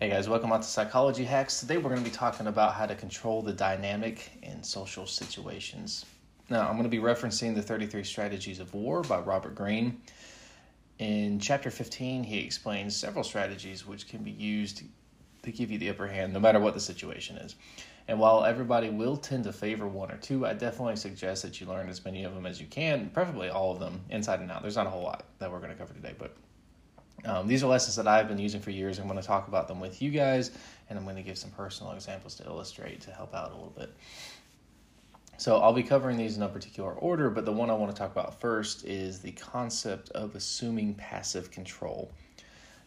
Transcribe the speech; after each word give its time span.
Hey 0.00 0.10
guys, 0.10 0.28
welcome 0.28 0.50
out 0.50 0.62
to 0.62 0.68
Psychology 0.68 1.22
Hacks. 1.22 1.60
Today 1.60 1.76
we're 1.76 1.88
going 1.88 2.02
to 2.02 2.10
be 2.10 2.14
talking 2.14 2.48
about 2.48 2.74
how 2.74 2.84
to 2.84 2.96
control 2.96 3.42
the 3.42 3.52
dynamic 3.52 4.32
in 4.42 4.60
social 4.60 5.06
situations. 5.06 6.04
Now, 6.50 6.62
I'm 6.62 6.72
going 6.72 6.82
to 6.82 6.88
be 6.88 6.98
referencing 6.98 7.54
the 7.54 7.62
33 7.62 8.02
Strategies 8.02 8.58
of 8.58 8.74
War 8.74 9.02
by 9.02 9.20
Robert 9.20 9.54
Greene. 9.54 10.00
In 10.98 11.38
chapter 11.38 11.70
15, 11.70 12.24
he 12.24 12.40
explains 12.40 12.96
several 12.96 13.22
strategies 13.22 13.86
which 13.86 14.08
can 14.08 14.24
be 14.24 14.32
used 14.32 14.82
to 15.44 15.52
give 15.52 15.70
you 15.70 15.78
the 15.78 15.90
upper 15.90 16.08
hand 16.08 16.32
no 16.32 16.40
matter 16.40 16.58
what 16.58 16.74
the 16.74 16.80
situation 16.80 17.36
is. 17.36 17.54
And 18.08 18.18
while 18.18 18.44
everybody 18.44 18.90
will 18.90 19.16
tend 19.16 19.44
to 19.44 19.52
favor 19.52 19.86
one 19.86 20.10
or 20.10 20.16
two, 20.16 20.44
I 20.44 20.54
definitely 20.54 20.96
suggest 20.96 21.44
that 21.44 21.60
you 21.60 21.68
learn 21.68 21.88
as 21.88 22.04
many 22.04 22.24
of 22.24 22.34
them 22.34 22.46
as 22.46 22.60
you 22.60 22.66
can, 22.66 23.10
preferably 23.10 23.48
all 23.48 23.70
of 23.70 23.78
them 23.78 24.00
inside 24.10 24.40
and 24.40 24.50
out. 24.50 24.60
There's 24.60 24.76
not 24.76 24.88
a 24.88 24.90
whole 24.90 25.04
lot 25.04 25.24
that 25.38 25.52
we're 25.52 25.60
going 25.60 25.70
to 25.70 25.78
cover 25.78 25.94
today, 25.94 26.16
but 26.18 26.34
um, 27.24 27.46
these 27.48 27.62
are 27.62 27.66
lessons 27.66 27.96
that 27.96 28.06
I've 28.06 28.28
been 28.28 28.38
using 28.38 28.60
for 28.60 28.70
years. 28.70 28.98
I'm 28.98 29.06
going 29.06 29.20
to 29.20 29.26
talk 29.26 29.48
about 29.48 29.68
them 29.68 29.80
with 29.80 30.02
you 30.02 30.10
guys, 30.10 30.50
and 30.88 30.98
I'm 30.98 31.04
going 31.04 31.16
to 31.16 31.22
give 31.22 31.38
some 31.38 31.50
personal 31.50 31.92
examples 31.92 32.34
to 32.36 32.44
illustrate 32.44 33.00
to 33.02 33.10
help 33.10 33.34
out 33.34 33.50
a 33.50 33.54
little 33.54 33.74
bit. 33.76 33.90
So 35.36 35.56
I'll 35.58 35.72
be 35.72 35.82
covering 35.82 36.16
these 36.16 36.34
in 36.34 36.40
no 36.40 36.48
particular 36.48 36.92
order, 36.92 37.30
but 37.30 37.44
the 37.44 37.52
one 37.52 37.70
I 37.70 37.74
want 37.74 37.94
to 37.94 37.98
talk 37.98 38.12
about 38.12 38.40
first 38.40 38.84
is 38.84 39.20
the 39.20 39.32
concept 39.32 40.10
of 40.10 40.36
assuming 40.36 40.94
passive 40.94 41.50
control. 41.50 42.12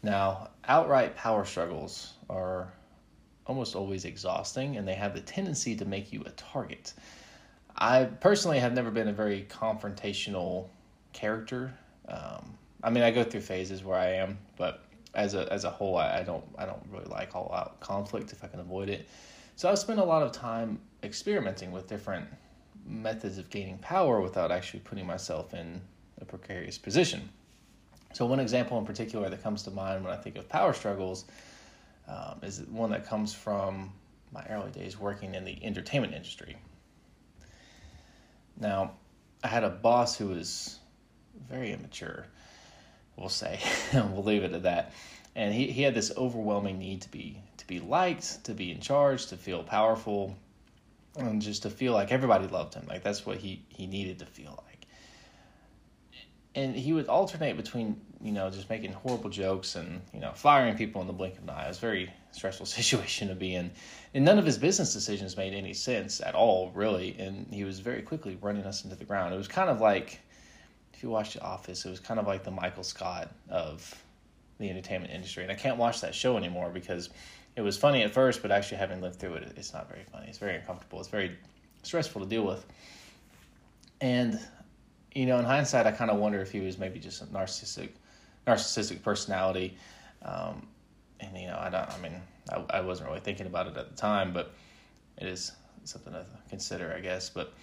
Now, 0.01 0.49
outright 0.65 1.15
power 1.15 1.43
struggles 1.43 2.13
are 2.29 2.71
almost 3.45 3.75
always 3.75 4.05
exhausting, 4.05 4.77
and 4.77 4.87
they 4.87 4.93
have 4.93 5.13
the 5.13 5.21
tendency 5.21 5.75
to 5.75 5.85
make 5.85 6.13
you 6.13 6.21
a 6.25 6.29
target. 6.31 6.93
I 7.75 8.05
personally 8.05 8.59
have 8.59 8.73
never 8.73 8.91
been 8.91 9.07
a 9.07 9.13
very 9.13 9.45
confrontational 9.49 10.69
character. 11.13 11.73
Um, 12.07 12.57
I 12.87 12.89
mean, 12.89 13.03
I 13.03 13.11
go 13.11 13.21
through 13.21 13.41
phases 13.41 13.83
where 13.83 13.99
I 13.99 14.13
am, 14.13 14.37
but 14.55 14.81
as 15.13 15.33
a 15.33 15.51
as 15.51 15.65
a 15.65 15.69
whole, 15.69 15.97
I, 15.97 16.19
I 16.19 16.23
don't 16.23 16.45
I 16.57 16.65
don't 16.65 16.81
really 16.89 17.09
like 17.09 17.35
all 17.35 17.51
out 17.53 17.81
conflict 17.81 18.31
if 18.31 18.45
I 18.45 18.47
can 18.47 18.61
avoid 18.61 18.87
it. 18.87 19.09
So 19.57 19.69
I've 19.69 19.77
spent 19.77 19.99
a 19.99 20.05
lot 20.05 20.23
of 20.23 20.31
time 20.31 20.79
experimenting 21.03 21.73
with 21.73 21.87
different 21.87 22.25
methods 22.85 23.39
of 23.39 23.49
gaining 23.49 23.77
power 23.79 24.21
without 24.21 24.53
actually 24.53 24.79
putting 24.79 25.05
myself 25.05 25.53
in 25.53 25.81
a 26.21 26.23
precarious 26.23 26.77
position. 26.77 27.27
So 28.13 28.25
one 28.25 28.39
example 28.39 28.79
in 28.79 28.85
particular 28.85 29.29
that 29.29 29.43
comes 29.43 29.63
to 29.63 29.71
mind 29.71 30.05
when 30.05 30.13
I 30.13 30.17
think 30.17 30.37
of 30.37 30.47
power 30.47 30.71
struggles 30.71 31.25
um, 32.07 32.39
is 32.41 32.61
one 32.69 32.91
that 32.91 33.05
comes 33.05 33.33
from 33.33 33.91
my 34.31 34.45
early 34.49 34.71
days 34.71 34.97
working 34.97 35.35
in 35.35 35.43
the 35.43 35.61
entertainment 35.61 36.13
industry. 36.13 36.55
Now, 38.57 38.91
I 39.43 39.49
had 39.49 39.65
a 39.65 39.69
boss 39.69 40.17
who 40.17 40.27
was 40.27 40.79
very 41.49 41.73
immature 41.73 42.27
we'll 43.17 43.29
say. 43.29 43.59
we'll 43.93 44.23
leave 44.23 44.43
it 44.43 44.53
at 44.53 44.63
that. 44.63 44.93
And 45.35 45.53
he, 45.53 45.67
he 45.67 45.81
had 45.81 45.93
this 45.93 46.11
overwhelming 46.15 46.79
need 46.79 47.01
to 47.01 47.11
be 47.11 47.41
to 47.57 47.67
be 47.67 47.79
liked, 47.79 48.43
to 48.45 48.53
be 48.53 48.71
in 48.71 48.79
charge, 48.79 49.27
to 49.27 49.37
feel 49.37 49.63
powerful, 49.63 50.35
and 51.17 51.41
just 51.41 51.63
to 51.63 51.69
feel 51.69 51.93
like 51.93 52.11
everybody 52.11 52.47
loved 52.47 52.73
him. 52.73 52.85
Like 52.87 53.03
that's 53.03 53.25
what 53.25 53.37
he, 53.37 53.61
he 53.69 53.87
needed 53.87 54.19
to 54.19 54.25
feel 54.25 54.63
like. 54.65 54.87
And 56.55 56.75
he 56.75 56.93
would 56.93 57.07
alternate 57.07 57.55
between, 57.55 58.01
you 58.21 58.31
know, 58.31 58.49
just 58.49 58.69
making 58.69 58.91
horrible 58.91 59.29
jokes 59.29 59.75
and, 59.75 60.01
you 60.11 60.19
know, 60.19 60.31
firing 60.33 60.75
people 60.75 61.01
in 61.01 61.07
the 61.07 61.13
blink 61.13 61.37
of 61.37 61.43
an 61.43 61.51
eye. 61.51 61.65
It 61.65 61.67
was 61.67 61.77
a 61.77 61.81
very 61.81 62.13
stressful 62.31 62.65
situation 62.77 63.27
to 63.27 63.35
be 63.35 63.53
in. 63.53 63.71
And 64.13 64.25
none 64.25 64.39
of 64.39 64.45
his 64.45 64.57
business 64.57 64.93
decisions 64.93 65.37
made 65.37 65.53
any 65.53 65.73
sense 65.73 66.21
at 66.21 66.33
all, 66.33 66.71
really. 66.73 67.15
And 67.19 67.47
he 67.51 67.63
was 67.63 67.79
very 67.79 68.01
quickly 68.01 68.37
running 68.41 68.63
us 68.63 68.83
into 68.83 68.95
the 68.95 69.05
ground. 69.05 69.33
It 69.33 69.37
was 69.37 69.47
kind 69.47 69.69
of 69.69 69.81
like 69.81 70.19
if 70.97 71.03
you 71.03 71.11
watch 71.11 71.35
The 71.35 71.43
Office, 71.43 71.85
it 71.85 71.91
was 71.91 71.99
kind 71.99 72.19
of 72.19 72.25
like 72.25 72.43
the 72.43 72.49
Michael 72.49 72.81
Scott 72.81 73.29
of 73.49 74.03
the 74.57 74.67
entertainment 74.67 75.13
industry. 75.13 75.43
And 75.43 75.51
I 75.51 75.55
can't 75.55 75.77
watch 75.77 76.01
that 76.01 76.15
show 76.15 76.37
anymore 76.37 76.71
because 76.71 77.11
it 77.55 77.61
was 77.61 77.77
funny 77.77 78.01
at 78.01 78.11
first, 78.11 78.41
but 78.41 78.49
actually 78.49 78.79
having 78.79 78.99
lived 78.99 79.19
through 79.19 79.35
it, 79.35 79.53
it's 79.55 79.73
not 79.73 79.87
very 79.87 80.03
funny. 80.11 80.25
It's 80.27 80.39
very 80.39 80.55
uncomfortable. 80.55 80.99
It's 80.99 81.07
very 81.07 81.37
stressful 81.83 82.21
to 82.21 82.27
deal 82.27 82.43
with. 82.43 82.65
And 84.01 84.39
you 85.13 85.27
know, 85.27 85.37
in 85.37 85.45
hindsight, 85.45 85.85
I 85.85 85.91
kind 85.91 86.09
of 86.09 86.17
wonder 86.17 86.41
if 86.41 86.51
he 86.51 86.61
was 86.61 86.79
maybe 86.79 86.99
just 86.99 87.21
a 87.21 87.25
narcissistic, 87.25 87.89
narcissistic 88.47 89.03
personality. 89.03 89.77
Um, 90.23 90.65
and 91.19 91.37
you 91.37 91.45
know, 91.45 91.59
I 91.59 91.69
don't. 91.69 91.91
I 91.91 91.97
mean, 91.99 92.21
I, 92.51 92.77
I 92.77 92.81
wasn't 92.81 93.09
really 93.09 93.21
thinking 93.21 93.45
about 93.45 93.67
it 93.67 93.77
at 93.77 93.87
the 93.87 93.95
time, 93.95 94.33
but 94.33 94.51
it 95.19 95.27
is 95.27 95.51
something 95.83 96.13
to 96.13 96.25
consider, 96.49 96.91
I 96.91 97.01
guess. 97.01 97.29
But 97.29 97.53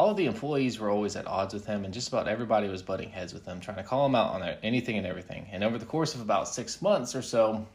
all 0.00 0.14
the 0.14 0.24
employees 0.24 0.80
were 0.80 0.88
always 0.88 1.14
at 1.14 1.26
odds 1.26 1.52
with 1.52 1.66
him, 1.66 1.84
and 1.84 1.92
just 1.92 2.08
about 2.08 2.26
everybody 2.26 2.70
was 2.70 2.80
butting 2.80 3.10
heads 3.10 3.34
with 3.34 3.44
him, 3.44 3.60
trying 3.60 3.76
to 3.76 3.82
call 3.82 4.06
him 4.06 4.14
out 4.14 4.32
on 4.32 4.42
anything 4.62 4.96
and 4.96 5.06
everything. 5.06 5.46
And 5.52 5.62
over 5.62 5.76
the 5.76 5.84
course 5.84 6.14
of 6.14 6.22
about 6.22 6.48
six 6.48 6.80
months 6.80 7.14
or 7.14 7.20
so, 7.20 7.66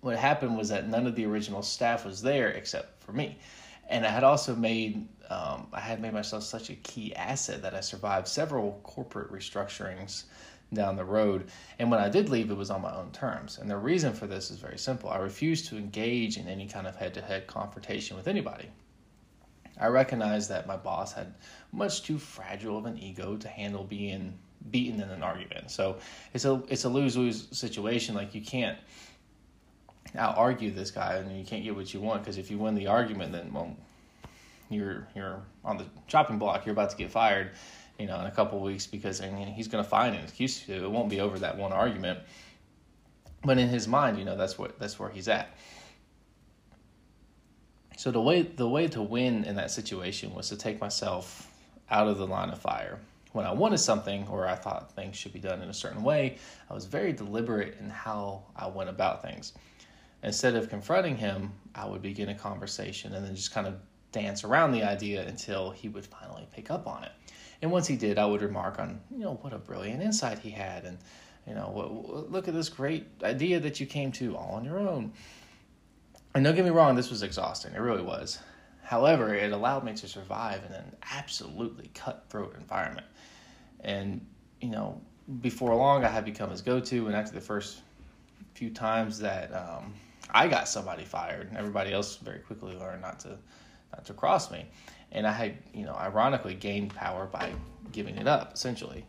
what 0.00 0.16
happened 0.16 0.58
was 0.58 0.70
that 0.70 0.88
none 0.88 1.06
of 1.06 1.14
the 1.14 1.24
original 1.24 1.62
staff 1.62 2.04
was 2.04 2.20
there 2.20 2.48
except 2.48 3.00
for 3.04 3.12
me. 3.12 3.38
And 3.88 4.04
I 4.04 4.08
had 4.08 4.24
also 4.24 4.56
made 4.56 5.06
um, 5.30 5.68
I 5.72 5.78
had 5.78 6.02
made 6.02 6.12
myself 6.12 6.42
such 6.42 6.68
a 6.70 6.74
key 6.74 7.14
asset 7.14 7.62
that 7.62 7.74
I 7.74 7.80
survived 7.80 8.26
several 8.26 8.80
corporate 8.82 9.30
restructurings 9.30 10.24
down 10.72 10.96
the 10.96 11.04
road. 11.04 11.48
And 11.78 11.92
when 11.92 12.00
I 12.00 12.08
did 12.08 12.28
leave, 12.28 12.50
it 12.50 12.56
was 12.56 12.70
on 12.70 12.82
my 12.82 12.92
own 12.92 13.12
terms. 13.12 13.58
And 13.58 13.70
the 13.70 13.76
reason 13.76 14.12
for 14.14 14.26
this 14.26 14.50
is 14.50 14.58
very 14.58 14.78
simple. 14.78 15.10
I 15.10 15.18
refused 15.18 15.66
to 15.66 15.78
engage 15.78 16.38
in 16.38 16.48
any 16.48 16.66
kind 16.66 16.88
of 16.88 16.96
head 16.96 17.14
to 17.14 17.22
head 17.22 17.46
confrontation 17.46 18.16
with 18.16 18.26
anybody. 18.26 18.68
I 19.80 19.88
recognized 19.88 20.48
that 20.50 20.66
my 20.66 20.76
boss 20.76 21.12
had 21.12 21.34
much 21.72 22.02
too 22.02 22.18
fragile 22.18 22.78
of 22.78 22.86
an 22.86 22.98
ego 22.98 23.36
to 23.36 23.48
handle 23.48 23.84
being 23.84 24.38
beaten 24.70 25.00
in 25.00 25.10
an 25.10 25.22
argument. 25.22 25.70
So 25.70 25.96
it's 26.32 26.44
a 26.44 26.62
it's 26.68 26.84
a 26.84 26.88
lose 26.88 27.16
lose 27.16 27.48
situation. 27.50 28.14
Like 28.14 28.34
you 28.34 28.40
can't 28.40 28.78
out 30.16 30.36
argue 30.38 30.70
this 30.70 30.90
guy, 30.90 31.14
and 31.14 31.38
you 31.38 31.44
can't 31.44 31.64
get 31.64 31.74
what 31.74 31.92
you 31.92 32.00
want 32.00 32.22
because 32.22 32.38
if 32.38 32.50
you 32.50 32.58
win 32.58 32.74
the 32.74 32.86
argument, 32.86 33.32
then 33.32 33.52
well, 33.52 33.76
you're 34.70 35.06
you're 35.14 35.42
on 35.64 35.76
the 35.76 35.86
chopping 36.06 36.38
block. 36.38 36.64
You're 36.64 36.72
about 36.72 36.90
to 36.90 36.96
get 36.96 37.10
fired, 37.10 37.50
you 37.98 38.06
know, 38.06 38.18
in 38.20 38.26
a 38.26 38.30
couple 38.30 38.60
weeks 38.60 38.86
because 38.86 39.20
I 39.20 39.30
mean, 39.30 39.48
he's 39.48 39.68
going 39.68 39.82
to 39.82 39.88
find 39.88 40.14
an 40.14 40.22
excuse 40.22 40.60
to. 40.66 40.84
It 40.84 40.90
won't 40.90 41.10
be 41.10 41.20
over 41.20 41.38
that 41.40 41.56
one 41.56 41.72
argument. 41.72 42.20
But 43.44 43.58
in 43.58 43.68
his 43.68 43.86
mind, 43.86 44.18
you 44.18 44.24
know, 44.24 44.36
that's 44.36 44.58
what 44.58 44.78
that's 44.78 44.98
where 44.98 45.10
he's 45.10 45.28
at. 45.28 45.48
So 47.96 48.10
the 48.10 48.20
way 48.20 48.42
the 48.42 48.68
way 48.68 48.88
to 48.88 49.02
win 49.02 49.44
in 49.44 49.56
that 49.56 49.70
situation 49.70 50.34
was 50.34 50.48
to 50.48 50.56
take 50.56 50.80
myself 50.80 51.50
out 51.90 52.08
of 52.08 52.18
the 52.18 52.26
line 52.26 52.50
of 52.50 52.58
fire. 52.58 52.98
When 53.32 53.46
I 53.46 53.52
wanted 53.52 53.78
something 53.78 54.26
or 54.28 54.46
I 54.46 54.54
thought 54.54 54.92
things 54.92 55.16
should 55.16 55.32
be 55.32 55.40
done 55.40 55.60
in 55.60 55.68
a 55.68 55.74
certain 55.74 56.02
way, 56.02 56.38
I 56.70 56.74
was 56.74 56.86
very 56.86 57.12
deliberate 57.12 57.76
in 57.80 57.90
how 57.90 58.44
I 58.54 58.68
went 58.68 58.90
about 58.90 59.22
things. 59.22 59.52
Instead 60.22 60.54
of 60.54 60.68
confronting 60.68 61.16
him, 61.16 61.52
I 61.74 61.84
would 61.86 62.00
begin 62.00 62.28
a 62.28 62.34
conversation 62.34 63.12
and 63.14 63.24
then 63.24 63.34
just 63.34 63.52
kind 63.52 63.66
of 63.66 63.74
dance 64.12 64.44
around 64.44 64.72
the 64.72 64.84
idea 64.84 65.26
until 65.26 65.70
he 65.70 65.88
would 65.88 66.06
finally 66.06 66.46
pick 66.52 66.70
up 66.70 66.86
on 66.86 67.02
it. 67.04 67.12
And 67.60 67.72
once 67.72 67.86
he 67.86 67.96
did, 67.96 68.18
I 68.18 68.26
would 68.26 68.40
remark 68.40 68.78
on, 68.78 69.00
you 69.10 69.18
know, 69.18 69.34
what 69.42 69.52
a 69.52 69.58
brilliant 69.58 70.02
insight 70.02 70.38
he 70.38 70.50
had 70.50 70.84
and 70.84 70.98
you 71.46 71.54
know, 71.54 72.26
look 72.30 72.48
at 72.48 72.54
this 72.54 72.68
great 72.68 73.06
idea 73.22 73.60
that 73.60 73.78
you 73.78 73.86
came 73.86 74.10
to 74.12 74.36
all 74.36 74.54
on 74.54 74.64
your 74.64 74.78
own. 74.78 75.12
And 76.34 76.44
don't 76.44 76.56
get 76.56 76.64
me 76.64 76.70
wrong, 76.70 76.96
this 76.96 77.10
was 77.10 77.22
exhausting. 77.22 77.74
It 77.74 77.80
really 77.80 78.02
was. 78.02 78.40
However, 78.82 79.34
it 79.34 79.52
allowed 79.52 79.84
me 79.84 79.94
to 79.94 80.08
survive 80.08 80.64
in 80.66 80.72
an 80.72 80.96
absolutely 81.12 81.90
cutthroat 81.94 82.56
environment. 82.56 83.06
And, 83.80 84.26
you 84.60 84.68
know, 84.68 85.00
before 85.40 85.74
long, 85.74 86.04
I 86.04 86.08
had 86.08 86.24
become 86.24 86.50
his 86.50 86.60
go 86.60 86.80
to. 86.80 87.06
And 87.06 87.14
after 87.14 87.32
the 87.32 87.40
first 87.40 87.82
few 88.54 88.70
times 88.70 89.18
that 89.20 89.52
um, 89.54 89.94
I 90.30 90.48
got 90.48 90.68
somebody 90.68 91.04
fired, 91.04 91.50
everybody 91.56 91.92
else 91.92 92.16
very 92.16 92.40
quickly 92.40 92.76
learned 92.76 93.02
not 93.02 93.20
to 93.20 93.38
not 93.92 94.04
to 94.06 94.12
cross 94.12 94.50
me. 94.50 94.66
And 95.12 95.26
I 95.26 95.32
had, 95.32 95.56
you 95.72 95.84
know, 95.84 95.94
ironically 95.94 96.54
gained 96.54 96.92
power 96.94 97.26
by 97.26 97.52
giving 97.92 98.16
it 98.16 98.26
up, 98.26 98.54
essentially. 98.54 99.06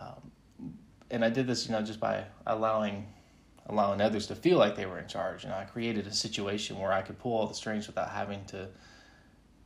Um, 0.00 0.32
and 1.10 1.22
I 1.22 1.28
did 1.28 1.46
this, 1.46 1.66
you 1.66 1.72
know, 1.72 1.82
just 1.82 2.00
by 2.00 2.24
allowing 2.46 3.06
allowing 3.66 4.00
others 4.00 4.26
to 4.26 4.34
feel 4.34 4.58
like 4.58 4.76
they 4.76 4.86
were 4.86 4.98
in 4.98 5.08
charge. 5.08 5.44
And 5.44 5.52
I 5.52 5.64
created 5.64 6.06
a 6.06 6.12
situation 6.12 6.78
where 6.78 6.92
I 6.92 7.02
could 7.02 7.18
pull 7.18 7.32
all 7.32 7.46
the 7.46 7.54
strings 7.54 7.86
without 7.86 8.10
having 8.10 8.44
to 8.46 8.68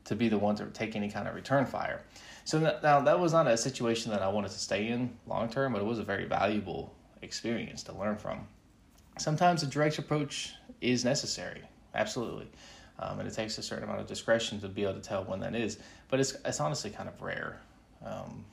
to 0.04 0.14
be 0.14 0.28
the 0.28 0.38
one 0.38 0.54
to 0.54 0.66
take 0.66 0.94
any 0.94 1.10
kind 1.10 1.26
of 1.26 1.34
return 1.34 1.66
fire. 1.66 2.00
So 2.44 2.60
now 2.80 3.00
that 3.00 3.18
was 3.18 3.32
not 3.32 3.48
a 3.48 3.56
situation 3.56 4.12
that 4.12 4.22
I 4.22 4.28
wanted 4.28 4.52
to 4.52 4.58
stay 4.58 4.86
in 4.86 5.16
long 5.26 5.48
term, 5.48 5.72
but 5.72 5.82
it 5.82 5.84
was 5.84 5.98
a 5.98 6.04
very 6.04 6.26
valuable 6.26 6.94
experience 7.22 7.82
to 7.84 7.92
learn 7.92 8.16
from. 8.16 8.46
Sometimes 9.18 9.64
a 9.64 9.66
direct 9.66 9.98
approach 9.98 10.54
is 10.80 11.04
necessary, 11.04 11.62
absolutely, 11.94 12.48
um, 13.00 13.18
and 13.18 13.28
it 13.28 13.34
takes 13.34 13.58
a 13.58 13.62
certain 13.62 13.82
amount 13.84 14.00
of 14.00 14.06
discretion 14.06 14.60
to 14.60 14.68
be 14.68 14.84
able 14.84 14.94
to 14.94 15.00
tell 15.00 15.24
when 15.24 15.40
that 15.40 15.56
is. 15.56 15.78
But 16.08 16.20
it's 16.20 16.36
it's 16.44 16.60
honestly 16.60 16.90
kind 16.90 17.08
of 17.08 17.20
rare. 17.20 17.60
Um, 18.04 18.44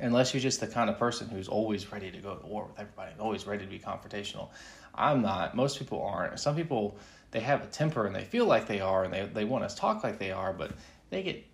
unless 0.00 0.34
you're 0.34 0.40
just 0.40 0.60
the 0.60 0.66
kind 0.66 0.90
of 0.90 0.98
person 0.98 1.28
who's 1.28 1.48
always 1.48 1.90
ready 1.90 2.10
to 2.10 2.18
go 2.18 2.34
to 2.34 2.46
war 2.46 2.66
with 2.66 2.78
everybody, 2.78 3.12
always 3.18 3.46
ready 3.46 3.64
to 3.64 3.70
be 3.70 3.78
confrontational. 3.78 4.48
I'm 4.94 5.22
not. 5.22 5.54
Most 5.54 5.78
people 5.78 6.02
aren't. 6.02 6.38
Some 6.40 6.56
people 6.56 6.96
they 7.30 7.40
have 7.40 7.62
a 7.62 7.66
temper 7.66 8.06
and 8.06 8.14
they 8.14 8.24
feel 8.24 8.46
like 8.46 8.66
they 8.66 8.80
are 8.80 9.04
and 9.04 9.12
they 9.12 9.26
they 9.26 9.44
want 9.44 9.68
to 9.68 9.74
talk 9.74 10.02
like 10.04 10.18
they 10.18 10.32
are, 10.32 10.52
but 10.52 10.72
they 11.10 11.22
get 11.22 11.44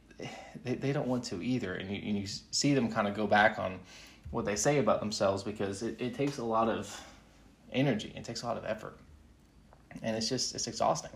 they, 0.64 0.74
they 0.74 0.92
don't 0.92 1.08
want 1.08 1.24
to 1.24 1.42
either. 1.42 1.74
And 1.74 1.90
you, 1.90 1.96
and 1.96 2.18
you 2.18 2.26
see 2.26 2.74
them 2.74 2.90
kind 2.90 3.08
of 3.08 3.14
go 3.14 3.26
back 3.26 3.58
on 3.58 3.80
what 4.30 4.44
they 4.44 4.56
say 4.56 4.78
about 4.78 5.00
themselves 5.00 5.42
because 5.42 5.82
it, 5.82 6.00
it 6.00 6.14
takes 6.14 6.38
a 6.38 6.44
lot 6.44 6.68
of 6.68 7.00
energy, 7.72 8.12
it 8.16 8.24
takes 8.24 8.42
a 8.42 8.46
lot 8.46 8.56
of 8.56 8.64
effort, 8.64 8.96
and 10.02 10.16
it's 10.16 10.28
just 10.28 10.54
it's 10.54 10.66
exhausting. 10.66 11.10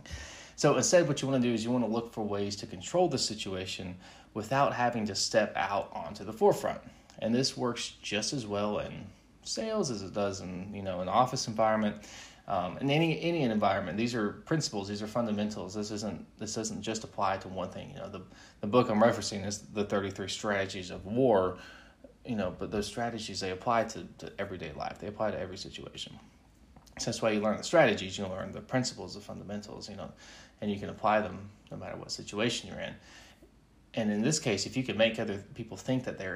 So 0.56 0.76
instead, 0.76 1.06
what 1.06 1.20
you 1.20 1.28
want 1.28 1.42
to 1.42 1.48
do 1.48 1.52
is 1.52 1.62
you 1.64 1.70
want 1.70 1.84
to 1.84 1.90
look 1.90 2.12
for 2.12 2.24
ways 2.24 2.56
to 2.56 2.66
control 2.66 3.08
the 3.08 3.18
situation 3.18 3.94
without 4.32 4.72
having 4.72 5.06
to 5.06 5.14
step 5.14 5.52
out 5.54 5.90
onto 5.92 6.24
the 6.24 6.32
forefront. 6.32 6.80
And 7.18 7.34
this 7.34 7.56
works 7.56 7.94
just 8.02 8.32
as 8.32 8.46
well 8.46 8.78
in 8.78 9.06
sales 9.48 9.90
as 9.90 10.02
it 10.02 10.12
does 10.12 10.40
in 10.40 10.72
you 10.74 10.82
know 10.82 11.00
an 11.00 11.08
office 11.08 11.48
environment. 11.48 11.96
Um, 12.48 12.78
in 12.78 12.90
any 12.90 13.20
any 13.22 13.42
environment, 13.42 13.96
these 13.98 14.14
are 14.14 14.32
principles. 14.46 14.88
These 14.88 15.02
are 15.02 15.06
fundamentals. 15.06 15.74
This 15.74 15.90
isn't 15.90 16.24
this 16.38 16.54
doesn't 16.54 16.82
just 16.82 17.04
apply 17.04 17.38
to 17.38 17.48
one 17.48 17.70
thing. 17.70 17.90
You 17.92 18.00
know, 18.00 18.08
the 18.08 18.22
the 18.60 18.66
book 18.66 18.88
I'm 18.88 19.00
referencing 19.00 19.44
is 19.44 19.58
the 19.58 19.84
33 19.84 20.28
strategies 20.28 20.90
of 20.90 21.04
war. 21.06 21.58
You 22.24 22.36
know, 22.36 22.54
but 22.58 22.70
those 22.70 22.86
strategies 22.86 23.40
they 23.40 23.50
apply 23.50 23.84
to, 23.84 24.04
to 24.18 24.32
everyday 24.38 24.72
life. 24.72 24.98
They 24.98 25.06
apply 25.06 25.30
to 25.30 25.38
every 25.38 25.56
situation. 25.56 26.12
So 26.98 27.06
that's 27.06 27.22
why 27.22 27.30
you 27.30 27.40
learn 27.40 27.56
the 27.56 27.64
strategies. 27.64 28.18
You 28.18 28.26
learn 28.26 28.52
the 28.52 28.60
principles, 28.60 29.14
the 29.14 29.20
fundamentals. 29.20 29.88
You 29.88 29.96
know, 29.96 30.10
and 30.60 30.70
you 30.70 30.78
can 30.78 30.88
apply 30.88 31.20
them 31.20 31.50
no 31.70 31.76
matter 31.76 31.96
what 31.96 32.10
situation 32.10 32.68
you're 32.68 32.80
in. 32.80 32.94
And 33.94 34.10
in 34.10 34.22
this 34.22 34.38
case, 34.38 34.66
if 34.66 34.76
you 34.76 34.84
can 34.84 34.96
make 34.96 35.18
other 35.18 35.42
people 35.54 35.76
think 35.76 36.04
that 36.04 36.18
they 36.18 36.26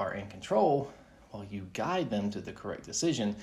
are 0.00 0.14
in 0.14 0.26
control, 0.28 0.90
while 1.30 1.44
you 1.44 1.68
guide 1.74 2.10
them 2.10 2.30
to 2.30 2.40
the 2.40 2.52
correct 2.52 2.84
decision, 2.84 3.36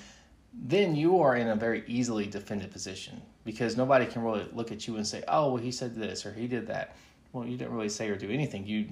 then 0.52 0.96
you 0.96 1.20
are 1.20 1.36
in 1.36 1.48
a 1.48 1.56
very 1.56 1.84
easily 1.86 2.26
defended 2.26 2.70
position 2.70 3.20
because 3.44 3.76
nobody 3.76 4.06
can 4.06 4.22
really 4.22 4.46
look 4.52 4.72
at 4.72 4.86
you 4.86 4.96
and 4.96 5.06
say, 5.06 5.22
oh, 5.28 5.52
well, 5.52 5.62
he 5.62 5.70
said 5.70 5.94
this 5.94 6.26
or 6.26 6.32
he 6.32 6.46
did 6.46 6.66
that. 6.66 6.96
Well, 7.32 7.46
you 7.46 7.56
didn't 7.56 7.72
really 7.72 7.88
say 7.88 8.08
or 8.08 8.16
do 8.16 8.30
anything. 8.30 8.66
You 8.66 8.88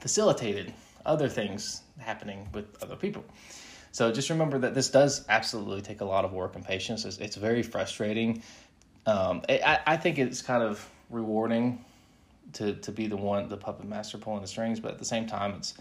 facilitated 0.00 0.72
other 1.04 1.28
things 1.28 1.82
happening 1.98 2.48
with 2.52 2.82
other 2.82 2.96
people. 2.96 3.24
So 3.92 4.12
just 4.12 4.30
remember 4.30 4.58
that 4.58 4.74
this 4.74 4.90
does 4.90 5.24
absolutely 5.28 5.82
take 5.82 6.00
a 6.00 6.04
lot 6.04 6.24
of 6.24 6.32
work 6.32 6.56
and 6.56 6.64
patience. 6.64 7.04
It's, 7.04 7.18
it's 7.18 7.36
very 7.36 7.62
frustrating. 7.62 8.42
Um, 9.06 9.42
I, 9.48 9.80
I 9.86 9.96
think 9.96 10.18
it's 10.18 10.42
kind 10.42 10.62
of 10.62 10.88
rewarding 11.10 11.84
to, 12.54 12.74
to 12.74 12.92
be 12.92 13.06
the 13.06 13.16
one, 13.16 13.48
the 13.48 13.56
puppet 13.56 13.86
master 13.86 14.18
pulling 14.18 14.42
the 14.42 14.48
strings, 14.48 14.80
but 14.80 14.92
at 14.92 14.98
the 14.98 15.04
same 15.04 15.26
time, 15.26 15.54
it's 15.54 15.74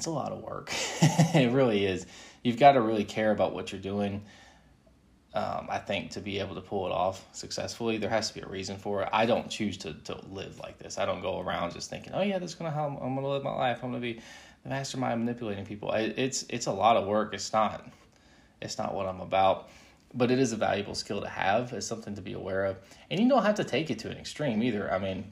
it's 0.00 0.06
a 0.06 0.10
lot 0.10 0.32
of 0.32 0.40
work. 0.40 0.72
it 1.02 1.52
really 1.52 1.84
is. 1.84 2.06
You've 2.42 2.58
got 2.58 2.72
to 2.72 2.80
really 2.80 3.04
care 3.04 3.32
about 3.32 3.52
what 3.52 3.70
you're 3.70 3.82
doing. 3.82 4.24
Um, 5.34 5.68
I 5.68 5.76
think 5.76 6.12
to 6.12 6.20
be 6.20 6.38
able 6.38 6.54
to 6.54 6.62
pull 6.62 6.86
it 6.86 6.90
off 6.90 7.22
successfully, 7.32 7.98
there 7.98 8.08
has 8.08 8.28
to 8.28 8.34
be 8.34 8.40
a 8.40 8.48
reason 8.48 8.78
for 8.78 9.02
it. 9.02 9.10
I 9.12 9.26
don't 9.26 9.50
choose 9.50 9.76
to, 9.78 9.92
to 10.04 10.18
live 10.30 10.58
like 10.58 10.78
this. 10.78 10.96
I 10.96 11.04
don't 11.04 11.20
go 11.20 11.38
around 11.38 11.74
just 11.74 11.90
thinking, 11.90 12.14
oh 12.14 12.22
yeah, 12.22 12.38
this 12.38 12.52
is 12.52 12.56
gonna 12.56 12.70
how 12.70 12.86
I'm 12.86 13.14
gonna 13.14 13.28
live 13.28 13.44
my 13.44 13.52
life. 13.52 13.80
I'm 13.82 13.90
gonna 13.90 14.00
be 14.00 14.22
the 14.62 14.70
mastermind 14.70 15.20
manipulating 15.20 15.66
people. 15.66 15.90
I, 15.90 15.98
it's 16.16 16.46
it's 16.48 16.64
a 16.64 16.72
lot 16.72 16.96
of 16.96 17.06
work. 17.06 17.34
It's 17.34 17.52
not 17.52 17.86
it's 18.62 18.78
not 18.78 18.94
what 18.94 19.06
I'm 19.06 19.20
about, 19.20 19.68
but 20.14 20.30
it 20.30 20.38
is 20.38 20.52
a 20.52 20.56
valuable 20.56 20.94
skill 20.94 21.20
to 21.20 21.28
have. 21.28 21.74
It's 21.74 21.86
something 21.86 22.14
to 22.14 22.22
be 22.22 22.32
aware 22.32 22.64
of, 22.64 22.78
and 23.10 23.20
you 23.20 23.28
don't 23.28 23.44
have 23.44 23.56
to 23.56 23.64
take 23.64 23.90
it 23.90 23.98
to 23.98 24.10
an 24.10 24.16
extreme 24.16 24.62
either. 24.62 24.90
I 24.90 24.98
mean, 24.98 25.30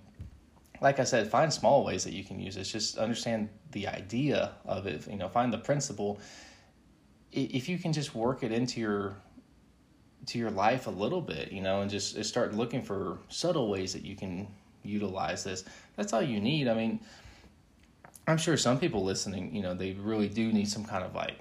like 0.80 1.00
I 1.00 1.04
said, 1.04 1.30
find 1.30 1.52
small 1.52 1.84
ways 1.84 2.04
that 2.04 2.12
you 2.12 2.24
can 2.24 2.38
use 2.38 2.54
this. 2.54 2.70
Just 2.70 2.98
understand 2.98 3.48
the 3.72 3.88
idea 3.88 4.52
of 4.64 4.86
it. 4.86 5.06
You 5.08 5.16
know, 5.16 5.28
find 5.28 5.52
the 5.52 5.58
principle. 5.58 6.20
If 7.32 7.68
you 7.68 7.78
can 7.78 7.92
just 7.92 8.14
work 8.14 8.42
it 8.42 8.52
into 8.52 8.80
your 8.80 9.16
to 10.26 10.38
your 10.38 10.50
life 10.50 10.86
a 10.86 10.90
little 10.90 11.20
bit, 11.20 11.52
you 11.52 11.62
know, 11.62 11.80
and 11.80 11.90
just 11.90 12.22
start 12.24 12.54
looking 12.54 12.82
for 12.82 13.18
subtle 13.28 13.70
ways 13.70 13.92
that 13.94 14.04
you 14.04 14.14
can 14.14 14.46
utilize 14.82 15.44
this. 15.44 15.64
That's 15.96 16.12
all 16.12 16.22
you 16.22 16.40
need. 16.40 16.68
I 16.68 16.74
mean, 16.74 17.00
I'm 18.26 18.36
sure 18.36 18.56
some 18.56 18.78
people 18.78 19.04
listening, 19.04 19.54
you 19.54 19.62
know, 19.62 19.74
they 19.74 19.92
really 19.92 20.28
do 20.28 20.52
need 20.52 20.68
some 20.68 20.84
kind 20.84 21.02
of 21.02 21.14
like 21.14 21.38